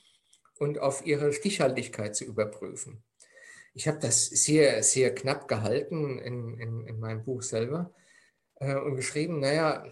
[0.60, 3.04] und auf ihre Stichhaltigkeit zu überprüfen.
[3.74, 7.94] Ich habe das sehr, sehr knapp gehalten in, in, in meinem Buch selber
[8.56, 9.90] äh, und geschrieben, naja,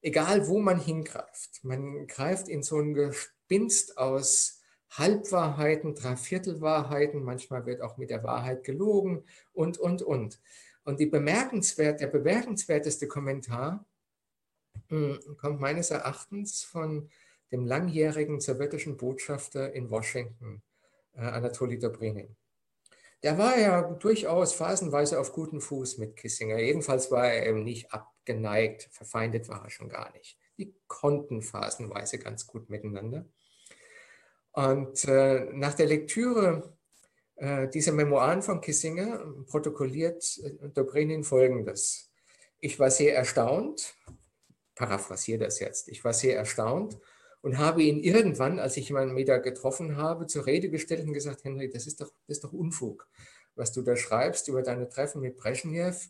[0.00, 7.80] egal wo man hingreift, man greift in so ein Gespinst aus Halbwahrheiten, Dreiviertelwahrheiten, manchmal wird
[7.80, 10.40] auch mit der Wahrheit gelogen und, und, und.
[10.84, 13.86] Und bemerkenswert, der bemerkenswerteste Kommentar
[14.88, 17.08] mh, hm, kommt meines Erachtens von
[17.52, 20.62] dem langjährigen sowjetischen Botschafter in Washington,
[21.14, 22.34] äh, Anatoly Dobrynin.
[23.22, 26.58] Der war ja durchaus phasenweise auf gutem Fuß mit Kissinger.
[26.58, 30.38] Jedenfalls war er eben nicht abgeneigt, verfeindet war er schon gar nicht.
[30.58, 33.26] Die konnten phasenweise ganz gut miteinander.
[34.52, 36.76] Und äh, nach der Lektüre
[37.36, 42.10] äh, dieser Memoiren von Kissinger protokolliert äh, Dobrynin Folgendes.
[42.58, 43.94] Ich war sehr erstaunt,
[44.74, 46.98] paraphrasiere das jetzt, ich war sehr erstaunt
[47.42, 51.44] und habe ihn irgendwann, als ich jemanden wieder getroffen habe, zur Rede gestellt und gesagt,
[51.44, 53.08] Henry, das ist doch, das ist doch Unfug,
[53.54, 56.08] was du da schreibst über deine Treffen mit Brezhnev.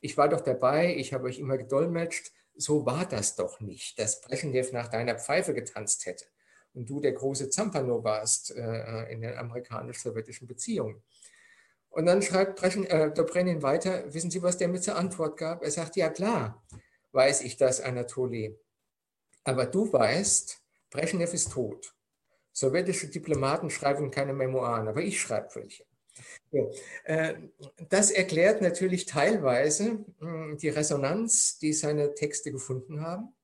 [0.00, 2.32] Ich war doch dabei, ich habe euch immer gedolmetscht.
[2.56, 6.24] so war das doch nicht, dass Brezhnev nach deiner Pfeife getanzt hätte
[6.74, 11.02] und du der große Zampano warst äh, in den amerikanisch-sowjetischen Beziehungen.
[11.90, 15.62] Und dann schreibt äh, Dobrenin weiter, wissen Sie, was der mit zur Antwort gab?
[15.62, 16.62] Er sagt, ja klar,
[17.12, 18.58] weiß ich das, Anatoli.
[19.44, 20.61] Aber du weißt,
[20.92, 21.94] Brezhnev ist tot.
[22.52, 25.84] Sowjetische Diplomaten schreiben keine Memoiren, aber ich schreibe welche.
[27.04, 27.34] Äh,
[27.88, 33.34] das erklärt natürlich teilweise hm, die Resonanz, die seine Texte gefunden haben.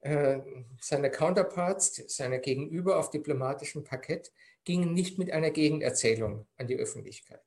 [0.00, 0.40] Äh,
[0.80, 4.32] seine Counterparts, seine Gegenüber auf diplomatischem Parkett
[4.64, 7.44] gingen nicht mit einer Gegenerzählung an die Öffentlichkeit.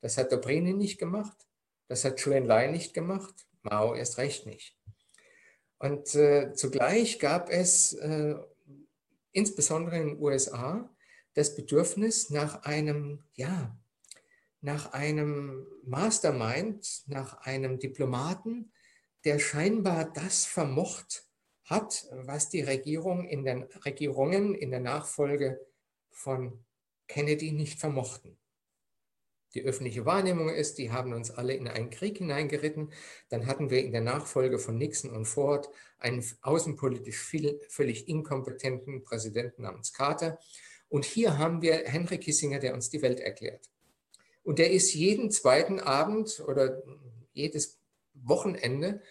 [0.00, 1.36] Das hat Dobrynin nicht gemacht,
[1.86, 4.76] das hat Zhou Enlai nicht gemacht, Mao erst recht nicht.
[5.78, 8.34] Und äh, zugleich gab es äh,
[9.34, 10.88] insbesondere in den USA
[11.34, 13.76] das Bedürfnis nach einem, ja,
[14.60, 18.72] nach einem Mastermind, nach einem Diplomaten,
[19.24, 21.26] der scheinbar das vermocht
[21.64, 25.60] hat, was die Regierung in den Regierungen in der Nachfolge
[26.10, 26.64] von
[27.08, 28.38] Kennedy nicht vermochten.
[29.54, 32.92] Die öffentliche Wahrnehmung ist, die haben uns alle in einen Krieg hineingeritten.
[33.28, 39.02] Dann hatten wir in der Nachfolge von Nixon und Ford einen außenpolitisch viel, völlig inkompetenten
[39.02, 40.38] Präsidenten namens Carter.
[40.88, 43.70] Und hier haben wir Henry Kissinger, der uns die Welt erklärt.
[44.42, 46.82] Und der ist jeden zweiten Abend oder
[47.32, 47.78] jedes
[48.12, 49.02] Wochenende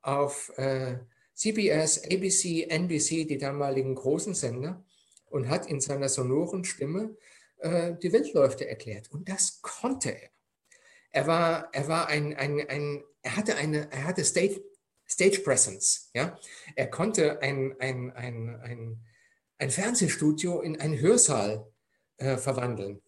[0.00, 0.98] auf äh,
[1.34, 4.84] CBS, ABC, NBC, die damaligen großen Sender,
[5.26, 7.16] und hat in seiner sonoren Stimme
[7.60, 9.10] äh, die Weltläufe erklärt.
[9.10, 10.30] Und das konnte er.
[11.12, 14.62] Er war, er war ein, ein, ein er hatte eine, er hatte Stage,
[15.06, 16.10] Stage Presence.
[16.14, 16.38] Ja?
[16.76, 19.04] Er konnte ein, ein, ein, ein,
[19.58, 21.70] ein Fernsehstudio in einen Hörsaal
[22.16, 23.02] äh, verwandeln.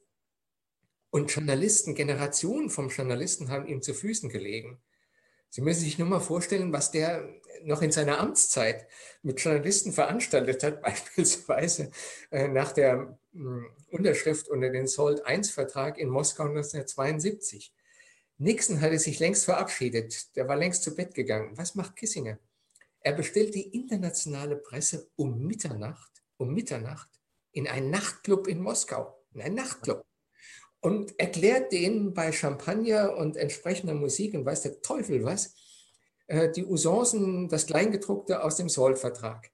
[1.11, 4.83] Und Journalisten, Generationen von Journalisten haben ihm zu Füßen gelegen.
[5.53, 7.29] Sie müssen sich nur mal vorstellen, was der
[7.65, 8.87] noch in seiner Amtszeit
[9.23, 11.91] mit Journalisten veranstaltet hat, beispielsweise
[12.31, 17.71] äh, nach der hm, Unterschrift unter den SALT-I-Vertrag in Moskau 1972.
[18.39, 21.53] Nixon hatte sich längst verabschiedet, der war längst zu Bett gegangen.
[21.59, 22.39] Was macht Kissinger?
[23.01, 27.11] Er bestellt die internationale Presse um Mitternacht, um Mitternacht
[27.53, 30.03] in einen Nachtclub in Moskau, in einen Nachtclub
[30.83, 35.55] und erklärt denen bei Champagner und entsprechender Musik und weiß der Teufel was,
[36.26, 39.51] äh, die Usancen, das Kleingedruckte aus dem Salt-Vertrag.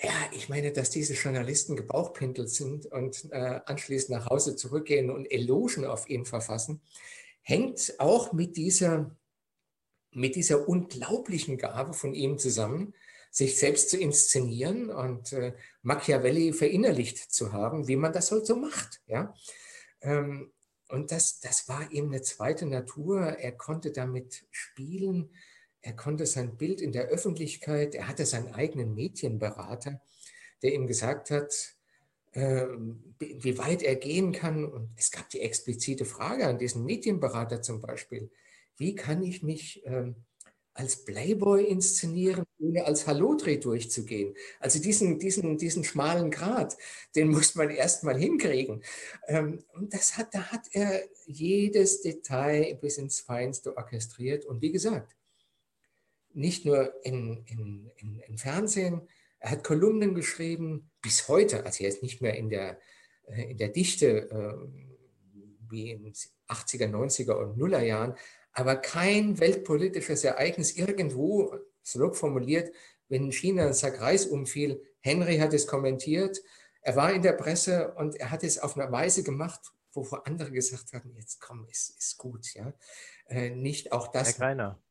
[0.00, 5.26] Ja, ich meine, dass diese Journalisten gebauchpindelt sind und äh, anschließend nach Hause zurückgehen und
[5.26, 6.80] Elogen auf ihn verfassen,
[7.42, 9.16] hängt auch mit dieser,
[10.12, 12.94] mit dieser unglaublichen Gabe von ihm zusammen,
[13.32, 18.54] sich selbst zu inszenieren und äh, Machiavelli verinnerlicht zu haben, wie man das halt so
[18.54, 19.00] macht.
[19.06, 19.34] Ja?
[20.00, 20.52] Ähm,
[20.88, 23.20] und das, das war ihm eine zweite Natur.
[23.20, 25.30] Er konnte damit spielen.
[25.86, 30.00] Er konnte sein Bild in der Öffentlichkeit, er hatte seinen eigenen Medienberater,
[30.60, 31.76] der ihm gesagt hat,
[32.32, 32.66] äh,
[33.20, 34.64] wie weit er gehen kann.
[34.64, 38.32] Und es gab die explizite Frage an diesen Medienberater zum Beispiel,
[38.76, 40.12] wie kann ich mich äh,
[40.76, 44.34] als Playboy inszenieren, ohne als Hallodreh durchzugehen.
[44.60, 46.76] Also diesen, diesen, diesen schmalen Grat,
[47.14, 48.82] den muss man erst mal hinkriegen.
[49.26, 54.44] Ähm, und das hat, da hat er jedes Detail bis ins Feinste orchestriert.
[54.44, 55.16] Und wie gesagt,
[56.32, 59.00] nicht nur in, in, in, in Fernsehen,
[59.38, 62.78] er hat Kolumnen geschrieben, bis heute, also er ist nicht mehr in der,
[63.26, 64.54] äh, in der Dichte äh,
[65.70, 66.14] wie in den
[66.48, 68.14] 80er, 90er und Nuller Jahren,
[68.56, 72.74] aber kein weltpolitisches Ereignis irgendwo, salopp formuliert,
[73.08, 76.40] wenn in China ein Sack Reis umfiel, Henry hat es kommentiert,
[76.80, 79.60] er war in der Presse und er hat es auf eine Weise gemacht,
[79.92, 82.54] wovor andere gesagt haben, jetzt komm, ist, ist gut.
[82.54, 82.72] Ja?
[83.26, 84.38] Äh, nicht auch das.
[84.38, 84.82] Herr Greiner,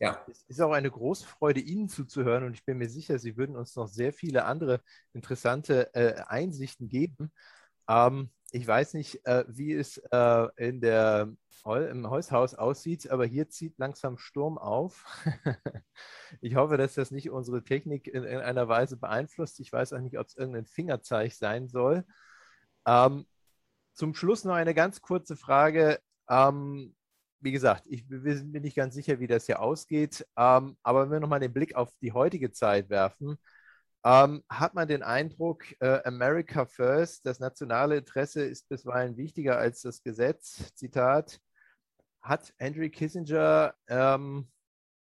[0.00, 0.24] ja.
[0.26, 3.56] Es ist auch eine große Freude, Ihnen zuzuhören und ich bin mir sicher, Sie würden
[3.56, 4.80] uns noch sehr viele andere
[5.12, 7.30] interessante äh, Einsichten geben.
[7.88, 11.32] Ähm, ich weiß nicht, äh, wie es äh, in der
[11.64, 15.04] im Häushaus aussieht, aber hier zieht langsam Sturm auf.
[16.40, 19.60] ich hoffe, dass das nicht unsere Technik in, in, einer Weise beeinflusst.
[19.60, 22.04] Ich weiß auch nicht, ob es irgendein Fingerzeig sein soll.
[22.84, 23.26] Ähm,
[23.94, 26.00] zum Schluss noch eine ganz kurze Frage.
[26.28, 26.96] Ähm,
[27.38, 30.26] wie gesagt, ich bin nicht ganz sicher, wie das hier ausgeht.
[30.36, 33.38] Ähm, aber wenn wir nochmal den Blick auf die heutige Zeit werfen,
[34.04, 39.82] ähm, hat man den Eindruck, äh, America First, das nationale Interesse ist bisweilen wichtiger als
[39.82, 40.74] das Gesetz.
[40.74, 41.40] Zitat
[42.20, 44.50] hat Henry Kissinger ähm,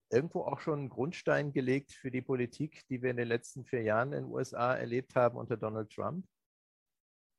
[0.09, 3.81] irgendwo auch schon einen Grundstein gelegt für die Politik, die wir in den letzten vier
[3.81, 6.25] Jahren in den USA erlebt haben unter Donald Trump?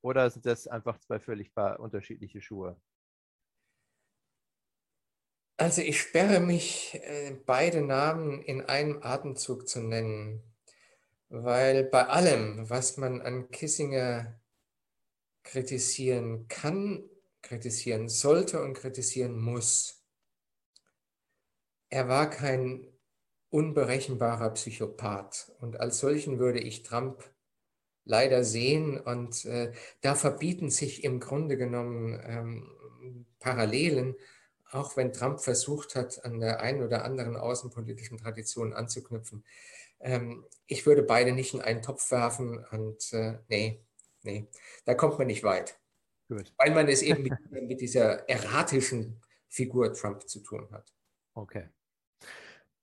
[0.03, 2.80] Oder sind das einfach zwei völlig unterschiedliche Schuhe?
[5.59, 10.42] Also ich sperre mich, äh, beide Namen in einem Atemzug zu nennen,
[11.33, 14.39] weil bei allem, was man an Kissinger
[15.45, 17.09] kritisieren kann,
[17.41, 20.05] kritisieren sollte und kritisieren muss,
[21.89, 22.87] er war kein
[23.49, 27.24] unberechenbarer Psychopath und als solchen würde ich Trump
[28.05, 29.72] leider sehen und äh,
[30.03, 34.16] da verbieten sich im Grunde genommen ähm, Parallelen
[34.72, 39.45] auch wenn Trump versucht hat, an der einen oder anderen außenpolitischen Tradition anzuknüpfen.
[40.03, 43.84] Ähm, ich würde beide nicht in einen Topf werfen und äh, nee,
[44.22, 44.48] nee,
[44.84, 45.78] da kommt man nicht weit.
[46.28, 46.53] Gut.
[46.57, 50.92] Weil man es eben mit, mit dieser erratischen Figur Trump zu tun hat.
[51.34, 51.68] Okay.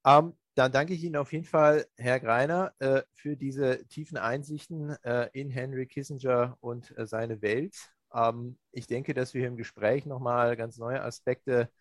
[0.03, 4.17] Um, ähm, dann danke ich Ihnen auf jeden Fall, Herr Greiner, äh, für diese tiefen
[4.17, 7.78] Einsichten äh, in Henry Kissinger und äh, seine Welt.
[8.13, 11.72] Ähm, ich denke, dass wir im Gespräch nochmal ganz neue Aspekte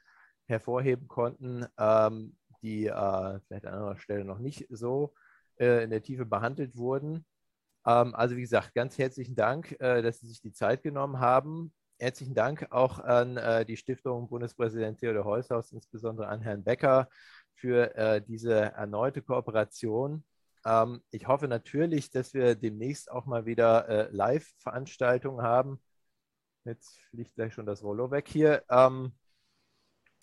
[0.46, 5.12] hervorheben konnten, ähm, die äh, vielleicht an anderer Stelle noch nicht so
[5.60, 7.24] äh, in der Tiefe behandelt wurden.
[7.86, 11.72] Ähm, also wie gesagt, ganz herzlichen Dank, äh, dass Sie sich die Zeit genommen haben.
[11.98, 17.08] Herzlichen Dank auch an äh, die Stiftung Bundespräsident Theodor Heusshaus, insbesondere an Herrn Becker
[17.54, 20.24] für äh, diese erneute Kooperation.
[20.64, 25.80] Ähm, ich hoffe natürlich, dass wir demnächst auch mal wieder äh, Live-Veranstaltungen haben.
[26.64, 28.62] Jetzt fliegt gleich schon das Rollo weg hier.
[28.70, 29.12] Ähm,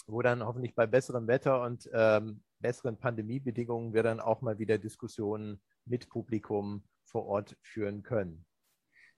[0.08, 4.80] wo dann hoffentlich bei besserem Wetter und ähm, besseren Pandemiebedingungen wir dann auch mal wieder
[4.80, 8.44] Diskussionen mit Publikum vor Ort führen können.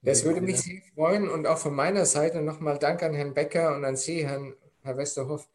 [0.02, 3.74] Das würde mich sehr freuen und auch von meiner Seite nochmal Dank an Herrn Becker
[3.74, 5.50] und an Sie, Herrn, Herr Westerhoff.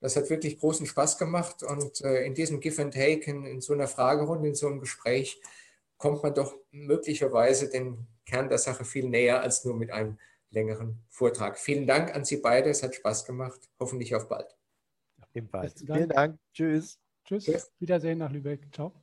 [0.00, 3.62] Das hat wirklich großen Spaß gemacht und äh, in diesem Give and Take, in, in
[3.62, 5.40] so einer Fragerunde, in so einem Gespräch,
[5.96, 10.18] kommt man doch möglicherweise den Kern der Sache viel näher als nur mit einem
[10.50, 11.58] längeren Vortrag.
[11.58, 13.60] Vielen Dank an Sie beide, es hat Spaß gemacht.
[13.78, 14.54] Hoffentlich auf bald.
[15.32, 15.80] Ebenfalls.
[15.80, 16.38] Vielen Dank.
[17.24, 17.44] Tschüss.
[17.44, 17.72] Tschüss.
[17.78, 18.72] Wiedersehen nach Lübeck.
[18.74, 18.99] Ciao.